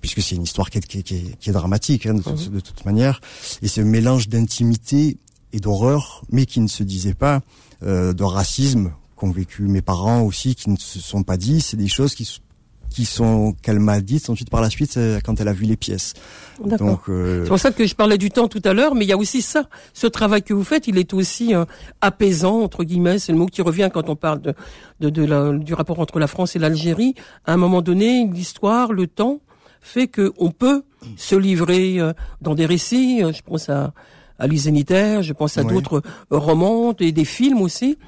puisque 0.00 0.22
c'est 0.22 0.34
une 0.36 0.42
histoire 0.44 0.70
qui 0.70 0.78
est, 0.78 0.86
qui 0.86 0.98
est- 1.14 1.36
qui 1.38 1.50
dramatique 1.50 2.06
hein, 2.06 2.14
de, 2.14 2.22
toute- 2.22 2.50
de 2.50 2.60
toute 2.60 2.84
manière. 2.84 3.20
Et 3.62 3.68
ce 3.68 3.80
mélange 3.80 4.28
d'intimité 4.28 5.18
et 5.52 5.60
d'horreur, 5.60 6.22
mais 6.30 6.46
qui 6.46 6.60
ne 6.60 6.68
se 6.68 6.82
disait 6.82 7.14
pas, 7.14 7.40
euh, 7.82 8.12
de 8.12 8.22
racisme 8.24 8.92
qu'ont 9.16 9.30
vécu 9.30 9.62
mes 9.62 9.82
parents 9.82 10.22
aussi, 10.22 10.54
qui 10.54 10.70
ne 10.70 10.76
se 10.76 11.00
sont 11.00 11.22
pas 11.22 11.36
dit. 11.36 11.60
C'est 11.60 11.76
des 11.76 11.88
choses 11.88 12.14
qui 12.14 12.24
qui 12.90 13.04
sont 13.04 13.54
qu'elle 13.62 13.78
m'a 13.80 14.00
dites 14.00 14.28
ensuite 14.30 14.50
par 14.50 14.60
la 14.60 14.70
suite 14.70 14.96
euh, 14.96 15.20
quand 15.24 15.40
elle 15.40 15.48
a 15.48 15.52
vu 15.52 15.64
les 15.66 15.76
pièces. 15.76 16.14
Donc 16.78 17.02
euh, 17.08 17.42
C'est 17.44 17.48
pour 17.48 17.58
ça 17.58 17.70
que 17.70 17.86
je 17.86 17.94
parlais 17.94 18.18
du 18.18 18.30
temps 18.30 18.48
tout 18.48 18.62
à 18.64 18.72
l'heure, 18.72 18.94
mais 18.94 19.04
il 19.04 19.08
y 19.08 19.12
a 19.12 19.16
aussi 19.16 19.42
ça. 19.42 19.68
Ce 19.94 20.06
travail 20.06 20.42
que 20.42 20.52
vous 20.54 20.64
faites, 20.64 20.88
il 20.88 20.98
est 20.98 21.12
aussi 21.14 21.54
euh, 21.54 21.64
apaisant, 22.00 22.60
entre 22.62 22.84
guillemets, 22.84 23.18
c'est 23.18 23.32
le 23.32 23.38
mot 23.38 23.46
qui 23.46 23.62
revient 23.62 23.90
quand 23.92 24.08
on 24.08 24.16
parle 24.16 24.40
de, 24.40 24.54
de, 25.00 25.10
de 25.10 25.24
la- 25.24 25.52
du 25.52 25.74
rapport 25.74 25.98
entre 26.00 26.18
la 26.18 26.26
France 26.26 26.56
et 26.56 26.58
l'Algérie. 26.58 27.14
À 27.46 27.52
un 27.52 27.56
moment 27.56 27.82
donné, 27.82 28.26
l'histoire, 28.32 28.92
le 28.92 29.06
temps, 29.06 29.40
fait 29.80 30.08
que 30.08 30.32
on 30.38 30.50
peut 30.50 30.82
se 31.16 31.36
livrer 31.36 32.00
euh, 32.00 32.12
dans 32.40 32.54
des 32.54 32.66
récits. 32.66 33.20
Je 33.20 33.42
pense 33.42 33.68
à, 33.68 33.92
à 34.38 34.48
Zénitaire, 34.48 35.22
je 35.22 35.32
pense 35.32 35.56
à 35.58 35.62
Oui. 35.62 35.72
d'autres 35.72 36.02
romans 36.30 36.94
et 36.98 37.12
des 37.12 37.24
films 37.24 37.60
aussi. 37.62 37.98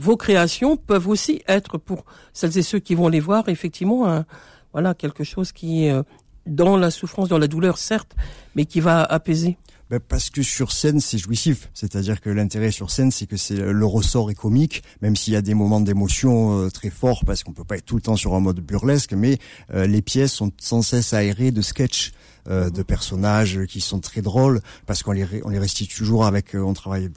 Vos 0.00 0.16
créations 0.16 0.78
peuvent 0.78 1.08
aussi 1.08 1.42
être, 1.46 1.76
pour 1.76 2.06
celles 2.32 2.56
et 2.56 2.62
ceux 2.62 2.78
qui 2.78 2.94
vont 2.94 3.08
les 3.08 3.20
voir, 3.20 3.50
effectivement, 3.50 4.08
un, 4.08 4.24
voilà, 4.72 4.94
quelque 4.94 5.24
chose 5.24 5.52
qui 5.52 5.90
euh, 5.90 6.02
dans 6.46 6.78
la 6.78 6.90
souffrance, 6.90 7.28
dans 7.28 7.36
la 7.36 7.48
douleur, 7.48 7.76
certes, 7.76 8.16
mais 8.54 8.64
qui 8.64 8.80
va 8.80 9.02
apaiser. 9.02 9.58
Ben, 9.90 10.00
parce 10.00 10.30
que 10.30 10.40
sur 10.42 10.72
scène 10.72 11.00
c'est 11.00 11.18
jouissif, 11.18 11.68
c'est-à-dire 11.74 12.22
que 12.22 12.30
l'intérêt 12.30 12.70
sur 12.70 12.90
scène 12.92 13.10
c'est 13.10 13.26
que 13.26 13.36
c'est 13.36 13.56
le 13.56 13.84
ressort 13.84 14.30
est 14.30 14.36
comique, 14.36 14.84
même 15.02 15.16
s'il 15.16 15.32
y 15.32 15.36
a 15.36 15.42
des 15.42 15.52
moments 15.52 15.80
d'émotion 15.80 16.60
euh, 16.60 16.70
très 16.70 16.90
forts 16.90 17.24
parce 17.26 17.42
qu'on 17.42 17.52
peut 17.52 17.64
pas 17.64 17.76
être 17.76 17.86
tout 17.86 17.96
le 17.96 18.00
temps 18.00 18.14
sur 18.14 18.34
un 18.34 18.40
mode 18.40 18.60
burlesque, 18.60 19.12
mais 19.14 19.38
euh, 19.74 19.88
les 19.88 20.00
pièces 20.00 20.32
sont 20.32 20.52
sans 20.58 20.82
cesse 20.82 21.12
aérées 21.12 21.50
de 21.50 21.60
sketchs. 21.60 22.12
Euh, 22.48 22.70
de 22.70 22.82
personnages 22.82 23.60
qui 23.66 23.80
sont 23.80 24.00
très 24.00 24.22
drôles 24.22 24.60
parce 24.86 25.02
qu'on 25.02 25.12
les 25.12 25.26
on 25.44 25.50
les 25.50 25.58
restitue 25.58 25.96
toujours 25.96 26.24
avec 26.24 26.54
euh, 26.54 26.60
on 26.60 26.74
travaille 26.74 27.10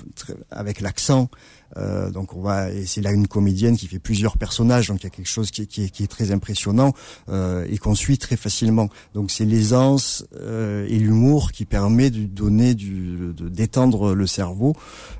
avec 0.52 0.82
l'accent. 0.82 1.30
Euh, 1.76 2.12
donc 2.12 2.36
on 2.36 2.42
va 2.42 2.70
et 2.70 2.86
c'est 2.86 3.02
là 3.02 3.12
une 3.12 3.28
comédienne 3.28 3.76
qui 3.78 3.88
fait 3.88 3.98
plusieurs 3.98 4.38
personnages 4.38 4.90
donc 4.90 5.02
il 5.02 5.06
y 5.06 5.08
a 5.08 5.10
quelque 5.10 5.30
chose 5.30 5.50
qui 5.50 5.66
qui 5.66 5.90
qui 5.90 6.04
est 6.04 6.08
très 6.08 6.32
impressionnant 6.32 6.94
euh, 7.30 7.66
et 7.68 7.78
qu'on 7.78 7.96
suit 7.96 8.18
très 8.18 8.36
facilement. 8.36 8.90
Donc 9.14 9.32
c'est 9.32 9.46
l'aisance 9.46 10.26
euh, 10.36 10.86
et 10.88 11.00
l'humour 11.00 11.52
qui 11.52 11.66
permet 11.66 12.12
de 12.12 12.26
donner 12.26 12.76
du 12.76 13.34
de 13.34 13.50
d'étendre 13.50 14.14
le 14.14 14.28
cerveau 14.28 14.76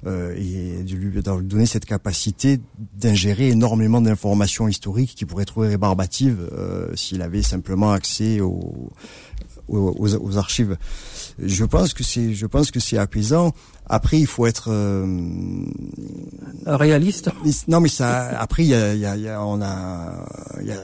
euh, 0.06 0.36
et 0.38 0.84
de 0.84 0.96
lui 0.96 1.22
donner 1.24 1.66
cette 1.66 1.86
capacité 1.86 2.60
d'ingérer 2.96 3.50
énormément 3.50 4.02
d'informations 4.02 4.68
historiques 4.68 5.16
qui 5.16 5.26
pourrait 5.26 5.46
trouver 5.46 5.70
rébarbatives 5.70 6.50
euh, 6.52 6.96
s'il 6.96 7.22
avait 7.22 7.42
simplement 7.42 7.92
accès 7.92 8.42
aux 8.42 8.92
aux, 9.68 9.96
aux- 9.98 10.38
archives. 10.38 10.78
Je 11.40 11.66
pense 11.66 11.94
que 11.94 12.04
c'est, 12.04 12.34
je 12.34 12.46
pense 12.46 12.72
que 12.72 12.80
c'est 12.80 12.98
apaisant. 12.98 13.54
Après, 13.88 14.20
il 14.20 14.28
faut 14.28 14.46
être. 14.48 14.70
euh, 14.72 15.06
réaliste. 16.66 17.30
non, 17.68 17.80
mais 17.80 17.90
ça. 17.90 18.40
Après, 18.40 18.64
il 18.64 18.70
y 18.70 18.74
a, 18.74 18.96
y 18.96 19.06
a, 19.06 19.16
y 19.18 19.28
a- 19.28 19.44
on 19.46 19.62
a, 19.62 20.26
il 20.62 20.68
y 20.68 20.72
a 20.72 20.82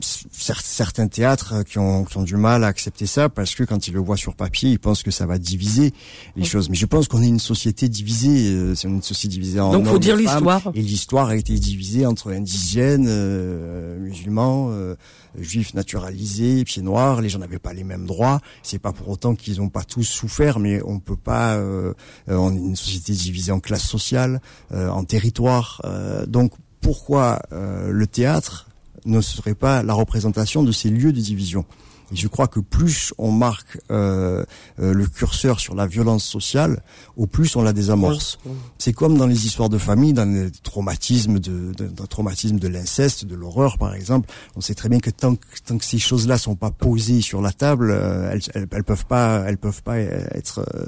cer- 0.00 0.60
certains 0.62 1.08
théâtres 1.08 1.62
qui 1.64 1.78
ont, 1.78 2.04
qui 2.04 2.16
ont 2.16 2.22
du 2.22 2.36
mal 2.36 2.62
à 2.64 2.68
accepter 2.68 3.06
ça 3.06 3.28
parce 3.28 3.54
que 3.54 3.64
quand 3.64 3.88
ils 3.88 3.94
le 3.94 4.00
voient 4.00 4.16
sur 4.16 4.34
papier, 4.36 4.70
ils 4.70 4.78
pensent 4.78 5.02
que 5.02 5.10
ça 5.10 5.26
va 5.26 5.38
diviser 5.38 5.92
les 6.36 6.44
choses. 6.44 6.70
Mais 6.70 6.76
je 6.76 6.86
pense 6.86 7.08
qu'on 7.08 7.22
est 7.22 7.26
une 7.28 7.40
société 7.40 7.88
divisée. 7.88 8.52
euh, 8.52 8.74
C'est 8.74 8.88
une 8.88 9.02
société 9.02 9.32
divisée 9.34 9.60
en 9.60 9.72
Donc, 9.72 9.86
faut 9.86 9.98
dire 9.98 10.16
l'histoire. 10.16 10.70
Et 10.74 10.82
l'histoire 10.82 11.28
a 11.28 11.36
été 11.36 11.54
divisée 11.54 12.06
entre 12.06 12.32
indigènes, 12.32 13.06
euh, 13.08 13.98
musulmans, 13.98 14.68
euh, 14.70 14.94
juifs 15.38 15.74
naturalisés, 15.74 16.64
pieds 16.64 16.82
noirs. 16.82 17.20
Les 17.20 17.28
gens 17.28 17.38
n'avaient 17.40 17.58
pas 17.58 17.72
les 17.72 17.84
mêmes 17.84 18.06
droits. 18.06 18.40
C'est 18.62 18.78
pas 18.78 18.92
pour 18.92 19.08
autant 19.08 19.34
qu'ils 19.34 19.58
n'ont 19.58 19.68
pas 19.68 19.84
tous 19.84 20.04
souffert, 20.04 20.58
mais 20.60 20.80
on 20.84 21.00
peut 21.00 21.16
pas 21.16 21.56
euh, 21.56 21.92
on 22.30 22.54
est 22.54 22.58
une 22.58 22.76
société 22.76 23.12
divisée 23.12 23.52
en 23.52 23.60
classes 23.60 23.88
sociales, 23.88 24.40
en 24.72 25.04
territoires. 25.04 25.82
donc 26.26 26.52
pourquoi 26.80 27.40
le 27.50 28.06
théâtre 28.06 28.68
ne 29.04 29.20
serait 29.20 29.54
pas 29.54 29.82
la 29.82 29.94
représentation 29.94 30.62
de 30.62 30.72
ces 30.72 30.90
lieux 30.90 31.12
de 31.12 31.20
division? 31.20 31.64
Et 32.12 32.16
je 32.16 32.28
crois 32.28 32.48
que 32.48 32.60
plus 32.60 33.12
on 33.18 33.30
marque 33.30 33.78
euh, 33.90 34.44
euh, 34.80 34.92
le 34.92 35.06
curseur 35.06 35.60
sur 35.60 35.74
la 35.74 35.86
violence 35.86 36.24
sociale, 36.24 36.82
au 37.16 37.26
plus 37.26 37.54
on 37.56 37.62
la 37.62 37.72
désamorce. 37.72 38.38
C'est 38.78 38.92
comme 38.92 39.18
dans 39.18 39.26
les 39.26 39.46
histoires 39.46 39.68
de 39.68 39.78
famille, 39.78 40.12
dans 40.12 40.30
les 40.30 40.50
traumatismes 40.50 41.38
de, 41.38 41.72
de, 41.72 41.86
de 41.86 42.06
traumatisme 42.06 42.58
de 42.58 42.68
l'inceste, 42.68 43.24
de 43.24 43.34
l'horreur 43.34 43.78
par 43.78 43.94
exemple. 43.94 44.30
On 44.56 44.60
sait 44.60 44.74
très 44.74 44.88
bien 44.88 45.00
que 45.00 45.10
tant 45.10 45.34
que, 45.34 45.46
tant 45.64 45.76
que 45.76 45.84
ces 45.84 45.98
choses-là 45.98 46.38
sont 46.38 46.56
pas 46.56 46.70
posées 46.70 47.20
sur 47.20 47.42
la 47.42 47.52
table, 47.52 47.90
euh, 47.90 48.30
elles, 48.32 48.42
elles, 48.54 48.68
elles, 48.70 48.84
peuvent 48.84 49.06
pas, 49.06 49.44
elles 49.46 49.58
peuvent 49.58 49.82
pas 49.82 49.98
être, 49.98 50.64
euh, 50.74 50.86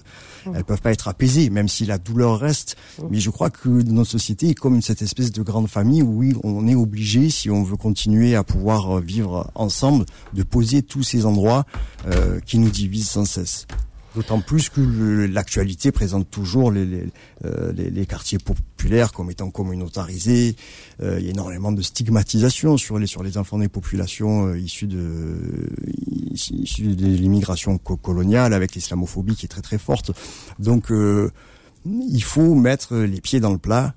elles 0.54 0.64
peuvent 0.64 0.80
pas 0.80 0.92
être 0.92 1.09
apaisées, 1.09 1.50
même 1.50 1.68
si 1.68 1.85
la 1.85 1.98
douleur 1.98 2.38
reste. 2.38 2.76
Mais 3.11 3.20
je 3.20 3.30
crois 3.30 3.50
que 3.50 3.68
notre 3.68 4.11
société 4.11 4.50
est 4.50 4.54
comme 4.54 4.80
cette 4.80 5.02
espèce 5.02 5.33
de 5.33 5.42
grande 5.42 5.68
famille 5.68 6.02
où 6.02 6.20
oui, 6.20 6.35
on 6.44 6.66
est 6.66 6.74
obligé, 6.74 7.30
si 7.30 7.50
on 7.50 7.62
veut 7.62 7.76
continuer 7.76 8.35
à 8.35 8.44
pouvoir 8.44 9.00
vivre 9.00 9.50
ensemble, 9.54 10.06
de 10.35 10.42
poser 10.42 10.83
tous 10.83 11.09
ces 11.10 11.26
endroits 11.26 11.64
euh, 12.06 12.40
qui 12.40 12.58
nous 12.58 12.70
divisent 12.70 13.10
sans 13.10 13.24
cesse. 13.24 13.66
D'autant 14.16 14.40
plus 14.40 14.70
que 14.70 14.80
l'actualité 15.32 15.92
présente 15.92 16.28
toujours 16.28 16.72
les, 16.72 17.06
euh, 17.44 17.72
les, 17.72 17.90
les, 17.90 18.06
quartiers 18.06 18.38
populaires 18.38 19.12
comme 19.12 19.30
étant 19.30 19.50
communautarisés. 19.50 20.56
Euh, 21.00 21.20
il 21.20 21.26
y 21.26 21.28
a 21.28 21.30
énormément 21.30 21.70
de 21.70 21.80
stigmatisation 21.80 22.76
sur 22.76 22.98
les 22.98 23.06
sur 23.06 23.22
les 23.22 23.38
enfants 23.38 23.58
des 23.58 23.68
populations 23.68 24.48
euh, 24.48 24.58
issues 24.58 24.88
de 24.88 25.36
issues 26.32 26.96
de 26.96 27.06
l'immigration 27.06 27.78
coloniale 27.78 28.52
avec 28.52 28.74
l'islamophobie 28.74 29.36
qui 29.36 29.46
est 29.46 29.48
très 29.48 29.62
très 29.62 29.78
forte. 29.78 30.10
Donc 30.58 30.90
euh, 30.90 31.30
il 31.86 32.24
faut 32.24 32.56
mettre 32.56 32.96
les 32.96 33.20
pieds 33.20 33.38
dans 33.38 33.52
le 33.52 33.58
plat 33.58 33.94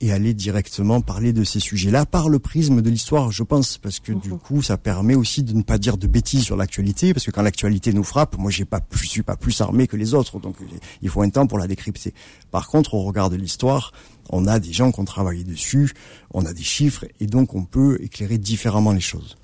et 0.00 0.12
aller 0.12 0.34
directement 0.34 1.00
parler 1.00 1.32
de 1.32 1.42
ces 1.44 1.60
sujets-là 1.60 2.04
par 2.04 2.28
le 2.28 2.38
prisme 2.38 2.82
de 2.82 2.90
l'histoire, 2.90 3.32
je 3.32 3.42
pense, 3.42 3.78
parce 3.78 3.98
que 3.98 4.12
du 4.12 4.30
coup, 4.30 4.62
ça 4.62 4.76
permet 4.76 5.14
aussi 5.14 5.42
de 5.42 5.52
ne 5.54 5.62
pas 5.62 5.78
dire 5.78 5.96
de 5.96 6.06
bêtises 6.06 6.44
sur 6.44 6.56
l'actualité, 6.56 7.14
parce 7.14 7.24
que 7.24 7.30
quand 7.30 7.42
l'actualité 7.42 7.92
nous 7.92 8.04
frappe, 8.04 8.36
moi, 8.36 8.50
j'ai 8.50 8.64
pas, 8.64 8.80
je 8.90 9.06
suis 9.06 9.22
pas 9.22 9.36
plus 9.36 9.60
armé 9.60 9.86
que 9.86 9.96
les 9.96 10.14
autres, 10.14 10.38
donc 10.38 10.56
il 11.02 11.08
faut 11.08 11.22
un 11.22 11.30
temps 11.30 11.46
pour 11.46 11.58
la 11.58 11.66
décrypter. 11.66 12.12
Par 12.50 12.68
contre, 12.68 12.94
au 12.94 13.02
regard 13.02 13.30
de 13.30 13.36
l'histoire, 13.36 13.92
on 14.30 14.46
a 14.46 14.58
des 14.58 14.72
gens 14.72 14.92
qui 14.92 15.00
ont 15.00 15.04
travaillé 15.04 15.44
dessus, 15.44 15.92
on 16.32 16.44
a 16.44 16.52
des 16.52 16.62
chiffres, 16.62 17.04
et 17.20 17.26
donc 17.26 17.54
on 17.54 17.64
peut 17.64 17.98
éclairer 18.02 18.38
différemment 18.38 18.92
les 18.92 19.00
choses. 19.00 19.36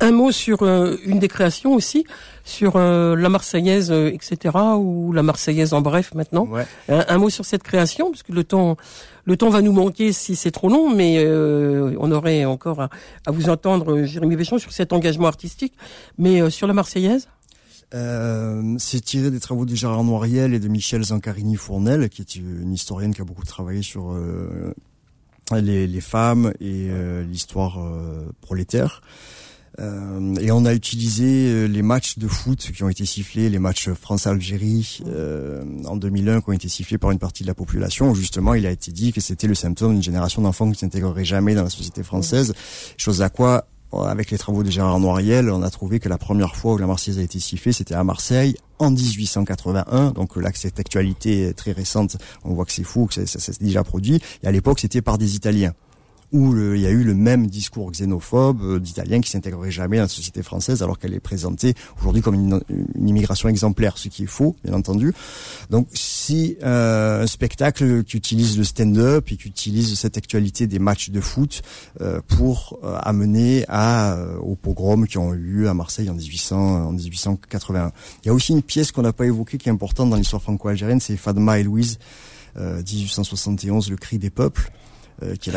Un 0.00 0.12
mot 0.12 0.32
sur 0.32 0.62
euh, 0.62 0.96
une 1.04 1.18
des 1.18 1.28
créations 1.28 1.74
aussi, 1.74 2.06
sur 2.44 2.76
euh, 2.76 3.16
la 3.16 3.28
Marseillaise, 3.28 3.90
euh, 3.90 4.10
etc., 4.10 4.56
ou 4.76 5.12
la 5.12 5.22
Marseillaise 5.22 5.72
en 5.72 5.80
bref 5.80 6.14
maintenant. 6.14 6.46
Ouais. 6.46 6.66
Un, 6.88 7.04
un, 7.08 7.18
mot 7.18 7.30
sur 7.30 7.44
cette 7.44 7.62
création, 7.62 8.10
parce 8.10 8.22
que 8.22 8.32
le 8.32 8.44
temps, 8.44 8.76
le 9.24 9.36
temps 9.36 9.50
va 9.50 9.62
nous 9.62 9.72
manquer 9.72 10.12
si 10.12 10.36
c'est 10.36 10.50
trop 10.50 10.68
long, 10.68 10.94
mais 10.94 11.16
euh, 11.18 11.94
on 11.98 12.10
aurait 12.12 12.44
encore 12.44 12.80
à, 12.80 12.88
vous 13.28 13.48
entendre, 13.48 14.04
Jérémy 14.04 14.36
Béchon, 14.36 14.58
sur 14.58 14.72
cet 14.72 14.92
engagement 14.92 15.26
artistique. 15.26 15.74
Mais 16.18 16.50
sur 16.50 16.66
la 16.66 16.72
Marseillaise 16.72 17.28
euh, 17.94 18.76
c'est 18.78 19.00
tiré 19.00 19.30
des 19.30 19.40
travaux 19.40 19.66
de 19.66 19.74
Gérard 19.74 20.04
Noiriel 20.04 20.54
et 20.54 20.60
de 20.60 20.68
Michel 20.68 21.02
Zancarini-Fournel, 21.02 22.08
qui 22.08 22.22
est 22.22 22.36
une 22.36 22.72
historienne 22.72 23.12
qui 23.12 23.20
a 23.20 23.24
beaucoup 23.24 23.44
travaillé 23.44 23.82
sur 23.82 24.12
euh, 24.12 24.72
les, 25.52 25.86
les, 25.86 26.00
femmes 26.00 26.52
et 26.60 26.88
euh, 26.90 27.24
l'histoire 27.24 27.80
euh, 27.80 28.30
prolétaire. 28.40 29.02
Euh, 29.78 30.34
et 30.40 30.50
on 30.50 30.64
a 30.64 30.74
utilisé 30.74 31.68
les 31.68 31.82
matchs 31.82 32.18
de 32.18 32.26
foot 32.26 32.72
qui 32.74 32.82
ont 32.82 32.88
été 32.88 33.06
sifflés, 33.06 33.48
les 33.48 33.58
matchs 33.58 33.90
France-Algérie 33.90 35.02
en 35.86 35.96
2001 35.96 36.40
qui 36.40 36.50
ont 36.50 36.52
été 36.52 36.68
sifflés 36.68 36.98
par 36.98 37.10
une 37.10 37.18
partie 37.18 37.44
de 37.44 37.48
la 37.48 37.54
population. 37.54 38.14
Justement, 38.14 38.54
il 38.54 38.66
a 38.66 38.70
été 38.70 38.90
dit 38.92 39.12
que 39.12 39.20
c'était 39.20 39.46
le 39.46 39.54
symptôme 39.54 39.92
d'une 39.92 40.02
génération 40.02 40.42
d'enfants 40.42 40.70
qui 40.70 40.78
s'intégrerait 40.78 41.24
jamais 41.24 41.54
dans 41.54 41.64
la 41.64 41.70
société 41.70 42.02
française, 42.02 42.52
chose 42.96 43.22
à 43.22 43.28
quoi 43.28 43.66
avec 43.92 44.30
les 44.30 44.38
travaux 44.38 44.62
de 44.62 44.70
Gérard 44.70 45.00
Noiriel, 45.00 45.50
on 45.50 45.62
a 45.62 45.70
trouvé 45.70 45.98
que 45.98 46.08
la 46.08 46.18
première 46.18 46.54
fois 46.54 46.74
où 46.74 46.78
la 46.78 46.86
Marseillaise 46.86 47.18
a 47.18 47.22
été 47.22 47.40
sifflée, 47.40 47.72
c'était 47.72 47.94
à 47.94 48.04
Marseille 48.04 48.56
en 48.78 48.90
1881. 48.90 50.12
Donc 50.12 50.36
là, 50.36 50.52
que 50.52 50.58
cette 50.58 50.78
actualité 50.78 51.52
très 51.54 51.72
récente, 51.72 52.16
on 52.44 52.54
voit 52.54 52.64
que 52.64 52.72
c'est 52.72 52.84
fou, 52.84 53.06
que 53.06 53.26
ça 53.26 53.26
s'est 53.26 53.52
déjà 53.60 53.82
produit. 53.82 54.20
Et 54.42 54.46
à 54.46 54.52
l'époque, 54.52 54.80
c'était 54.80 55.02
par 55.02 55.18
des 55.18 55.34
Italiens 55.34 55.72
où 56.32 56.56
il 56.56 56.80
y 56.80 56.86
a 56.86 56.90
eu 56.90 57.02
le 57.02 57.14
même 57.14 57.46
discours 57.46 57.90
xénophobe 57.90 58.62
euh, 58.62 58.78
d'Italiens 58.78 59.20
qui 59.20 59.30
s'intégrerait 59.30 59.70
jamais 59.70 59.96
dans 59.96 60.04
la 60.04 60.08
société 60.08 60.42
française 60.42 60.82
alors 60.82 60.98
qu'elle 60.98 61.14
est 61.14 61.20
présentée 61.20 61.74
aujourd'hui 61.98 62.22
comme 62.22 62.34
une, 62.34 62.60
une, 62.68 63.08
immigration 63.08 63.48
exemplaire, 63.48 63.98
ce 63.98 64.08
qui 64.08 64.24
est 64.24 64.26
faux, 64.26 64.56
bien 64.64 64.74
entendu. 64.74 65.12
Donc 65.70 65.88
si 65.92 66.56
euh, 66.62 67.22
un 67.22 67.26
spectacle 67.26 68.04
qui 68.04 68.16
utilise 68.16 68.56
le 68.56 68.64
stand-up 68.64 69.30
et 69.30 69.36
qui 69.36 69.48
utilise 69.48 69.98
cette 69.98 70.16
actualité 70.16 70.66
des 70.66 70.78
matchs 70.78 71.10
de 71.10 71.20
foot 71.20 71.62
euh, 72.00 72.20
pour 72.28 72.78
euh, 72.84 72.96
amener 73.02 73.64
à, 73.68 74.14
euh, 74.14 74.36
aux 74.38 74.54
pogroms 74.54 75.06
qui 75.06 75.18
ont 75.18 75.34
eu 75.34 75.38
lieu 75.38 75.68
à 75.68 75.74
Marseille 75.74 76.08
en, 76.10 76.14
1800, 76.14 76.88
en 76.88 76.92
1881. 76.92 77.92
Il 78.22 78.26
y 78.26 78.30
a 78.30 78.34
aussi 78.34 78.52
une 78.52 78.62
pièce 78.62 78.92
qu'on 78.92 79.02
n'a 79.02 79.12
pas 79.12 79.26
évoquée 79.26 79.58
qui 79.58 79.68
est 79.68 79.72
importante 79.72 80.10
dans 80.10 80.16
l'histoire 80.16 80.42
franco-algérienne, 80.42 81.00
c'est 81.00 81.16
Fadma 81.16 81.58
et 81.58 81.62
Louise, 81.62 81.98
1871, 82.56 83.86
euh, 83.86 83.90
Le 83.90 83.96
cri 83.96 84.18
des 84.18 84.30
peuples. 84.30 84.70
Euh, 85.22 85.36
qui 85.36 85.50
est 85.50 85.52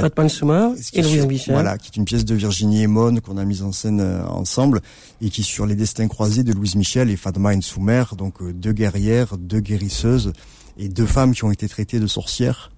et 0.93 1.01
Louise 1.01 1.25
Michel. 1.25 1.53
Voilà, 1.53 1.77
qui 1.77 1.87
est 1.87 1.95
une 1.95 2.05
pièce 2.05 2.25
de 2.25 2.35
Virginie 2.35 2.83
Emon 2.83 3.15
qu'on 3.17 3.37
a 3.37 3.45
mise 3.45 3.63
en 3.63 3.71
scène 3.71 4.01
euh, 4.01 4.25
ensemble 4.25 4.81
et 5.21 5.29
qui 5.29 5.41
est 5.41 5.45
sur 5.45 5.65
les 5.65 5.75
destins 5.75 6.07
croisés 6.07 6.43
de 6.43 6.51
Louise 6.51 6.75
Michel 6.75 7.09
et 7.09 7.15
Fadma 7.15 7.53
Soumer, 7.61 8.03
donc 8.17 8.41
euh, 8.41 8.51
deux 8.51 8.73
guerrières, 8.73 9.37
deux 9.37 9.61
guérisseuses 9.61 10.33
et 10.77 10.89
deux 10.89 11.05
femmes 11.05 11.33
qui 11.33 11.45
ont 11.45 11.51
été 11.51 11.69
traitées 11.69 11.99
de 11.99 12.07
sorcières. 12.07 12.71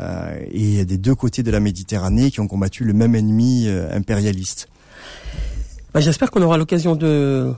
Euh, 0.00 0.38
et 0.50 0.86
des 0.86 0.96
deux 0.96 1.14
côtés 1.14 1.42
de 1.42 1.50
la 1.50 1.60
Méditerranée 1.60 2.30
qui 2.30 2.40
ont 2.40 2.48
combattu 2.48 2.84
le 2.84 2.94
même 2.94 3.14
ennemi 3.14 3.68
impérialiste. 3.68 4.68
Bah, 5.92 6.00
J'espère 6.00 6.30
qu'on 6.30 6.40
aura 6.40 6.56
l'occasion 6.56 6.96
de 6.96 7.52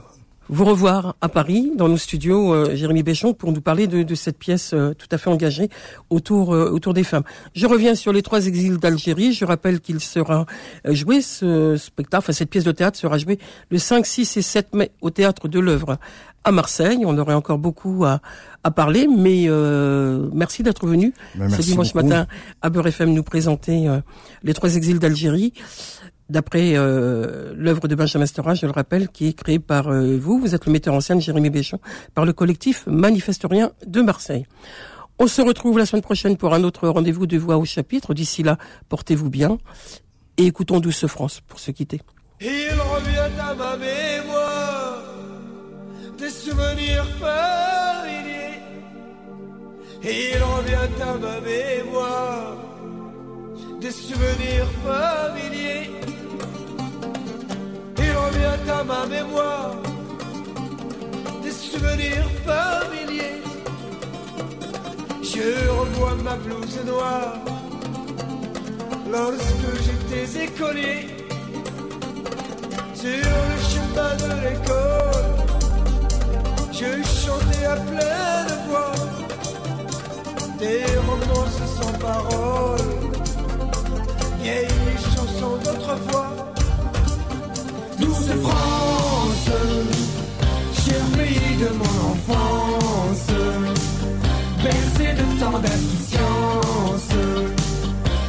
vous 0.47 0.65
revoir 0.65 1.15
à 1.21 1.29
Paris, 1.29 1.71
dans 1.75 1.87
nos 1.89 1.97
studios, 1.97 2.53
euh, 2.53 2.75
Jérémy 2.75 3.01
Béchon, 3.03 3.33
pour 3.33 3.51
nous 3.51 3.61
parler 3.61 3.87
de, 3.87 4.03
de 4.03 4.15
cette 4.15 4.37
pièce 4.37 4.71
euh, 4.73 4.93
tout 4.93 5.07
à 5.11 5.17
fait 5.17 5.29
engagée 5.29 5.69
autour, 6.09 6.53
euh, 6.53 6.69
autour 6.69 6.93
des 6.93 7.03
femmes. 7.03 7.23
Je 7.55 7.65
reviens 7.65 7.95
sur 7.95 8.13
les 8.13 8.21
trois 8.21 8.45
exils 8.45 8.77
d'Algérie. 8.77 9.33
Je 9.33 9.45
rappelle 9.45 9.79
qu'il 9.81 9.99
sera 9.99 10.45
euh, 10.87 10.93
joué, 10.93 11.21
ce 11.21 11.77
spectacle, 11.77 12.23
enfin 12.23 12.33
cette 12.33 12.49
pièce 12.49 12.63
de 12.63 12.71
théâtre 12.71 12.97
sera 12.97 13.17
jouée 13.17 13.39
le 13.69 13.77
5, 13.79 14.05
6 14.05 14.37
et 14.37 14.41
7 14.41 14.75
mai 14.75 14.91
au 15.01 15.09
Théâtre 15.09 15.47
de 15.47 15.59
l'œuvre 15.59 15.97
à 16.43 16.51
Marseille. 16.51 16.99
On 17.05 17.17
aurait 17.17 17.33
encore 17.33 17.57
beaucoup 17.57 18.05
à, 18.05 18.19
à 18.63 18.69
parler, 18.71 19.07
mais 19.07 19.45
euh, 19.47 20.29
merci 20.33 20.61
d'être 20.61 20.85
venu 20.85 21.11
Ben, 21.35 21.49
ce 21.49 21.61
dimanche 21.61 21.93
beaucoup. 21.93 22.05
matin 22.07 22.27
à 22.61 22.69
Beurre 22.69 22.87
FM 22.87 23.13
nous 23.13 23.23
présenter 23.23 23.87
euh, 23.87 23.99
les 24.43 24.53
trois 24.53 24.75
exils 24.75 24.99
d'Algérie. 24.99 25.53
D'après 26.29 26.73
euh, 26.75 27.53
l'œuvre 27.55 27.87
de 27.87 27.95
Benjamin 27.95 28.25
Stora, 28.25 28.55
je 28.55 28.65
le 28.65 28.71
rappelle, 28.71 29.09
qui 29.09 29.27
est 29.27 29.33
créée 29.33 29.59
par 29.59 29.89
euh, 29.89 30.17
vous, 30.17 30.39
vous 30.39 30.55
êtes 30.55 30.65
le 30.65 30.71
metteur 30.71 30.93
en 30.93 31.01
scène 31.01 31.21
Jérémy 31.21 31.49
Béchon, 31.49 31.79
par 32.13 32.25
le 32.25 32.33
collectif 32.33 32.85
Manifeste 32.87 33.45
Rien 33.49 33.71
de 33.85 34.01
Marseille. 34.01 34.45
On 35.19 35.27
se 35.27 35.41
retrouve 35.41 35.77
la 35.77 35.85
semaine 35.85 36.01
prochaine 36.01 36.35
pour 36.35 36.53
un 36.53 36.63
autre 36.63 36.87
rendez-vous 36.89 37.27
de 37.27 37.37
voix 37.37 37.57
au 37.57 37.65
chapitre. 37.65 38.13
D'ici 38.13 38.43
là, 38.43 38.57
portez-vous 38.89 39.29
bien 39.29 39.57
et 40.37 40.45
écoutons 40.47 40.79
Douce 40.79 41.05
France 41.07 41.41
pour 41.47 41.59
se 41.59 41.71
quitter. 41.71 42.01
Il 42.41 42.47
revient 42.47 43.39
à 43.39 43.53
ma 43.53 43.77
mémoire 43.77 45.03
des 46.17 46.29
souvenirs. 46.29 47.05
Il 50.07 50.37
revient 50.37 51.01
à 51.01 51.17
ma 51.17 51.41
mémoire 51.41 52.57
des 53.81 53.89
souvenirs 53.89 54.69
familiers. 54.83 55.64
Ma 58.83 59.05
mémoire 59.05 59.75
des 61.41 61.51
souvenirs 61.51 62.29
familiers. 62.45 63.41
Je 65.21 65.69
revois 65.69 66.15
ma 66.23 66.35
blouse 66.35 66.79
noire 66.85 67.35
lorsque 69.11 69.69
j'étais 69.83 70.45
écolier 70.45 71.07
sur 72.93 73.27
le 73.51 73.57
chemin 73.71 74.13
de 74.23 74.31
l'école. 74.43 75.31
Je 76.71 76.91
chantais 77.23 77.65
à 77.65 77.77
pleine 77.77 78.53
voix 78.67 78.91
des 80.59 80.83
romances 81.07 81.61
sans 81.77 81.93
parole, 81.99 82.79
vieilles 84.41 84.67
chansons 85.15 85.57
d'autrefois 85.63 86.24
douce 88.15 88.35
France, 88.43 89.49
cher 90.73 91.01
pays 91.17 91.57
de 91.57 91.69
mon 91.77 91.95
enfance, 92.11 93.27
bercé 94.63 95.13
de 95.13 95.39
tant 95.39 95.59
d'insouciance, 95.59 97.13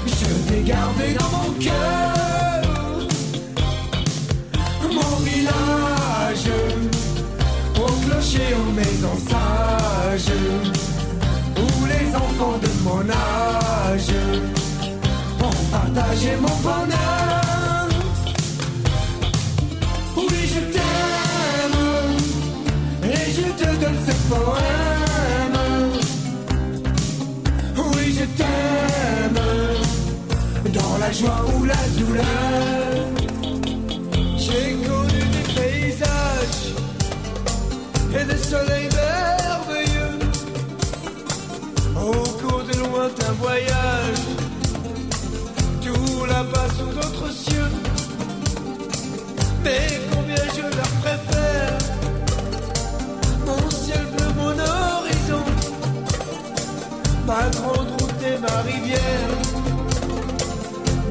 je 0.07 0.53
t'ai 0.53 0.63
gardé 0.63 1.15
dans 1.19 1.31
mon 1.37 1.51
cœur, 1.61 3.09
mon 4.93 5.17
village, 5.25 6.51
au 7.77 8.09
clocher, 8.09 8.55
aux 8.55 8.73
maisons 8.73 9.19
sages, 9.29 10.33
où 11.57 11.87
les 11.87 12.15
enfants 12.15 12.59
de 12.63 12.71
mon 12.85 13.03
âge 13.11 14.15
ont 15.41 15.71
partagé 15.71 16.37
mon 16.41 16.57
bonheur. 16.63 17.06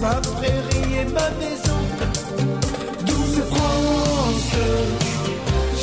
Ma 0.06 0.22
prairie 0.22 0.94
et 1.02 1.06
ma 1.06 1.30
maison. 1.42 1.80
Douce 3.08 3.40
France 3.52 4.56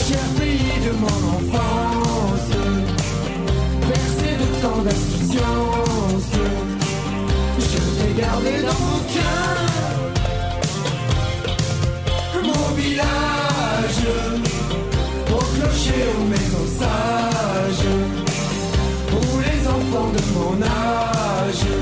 Cher 0.05 0.27
pays 0.39 0.79
de 0.87 0.93
mon 1.03 1.18
enfance 1.39 2.53
Bercé 3.89 4.31
de 4.43 4.49
tant 4.62 4.81
d'insouciance 4.85 6.35
Je 7.59 7.81
t'ai 7.97 8.12
gardé 8.20 8.55
dans 8.68 8.81
mon 8.87 9.01
cœur. 9.14 9.59
Mon 12.45 12.66
village, 12.77 14.05
au 15.31 15.43
clocher, 15.55 16.03
aux 16.16 16.27
maisons 16.35 16.68
sages, 16.79 17.91
où 19.16 19.41
les 19.41 19.61
enfants 19.66 20.11
de 20.16 20.23
mon 20.37 20.55
âge 20.62 21.82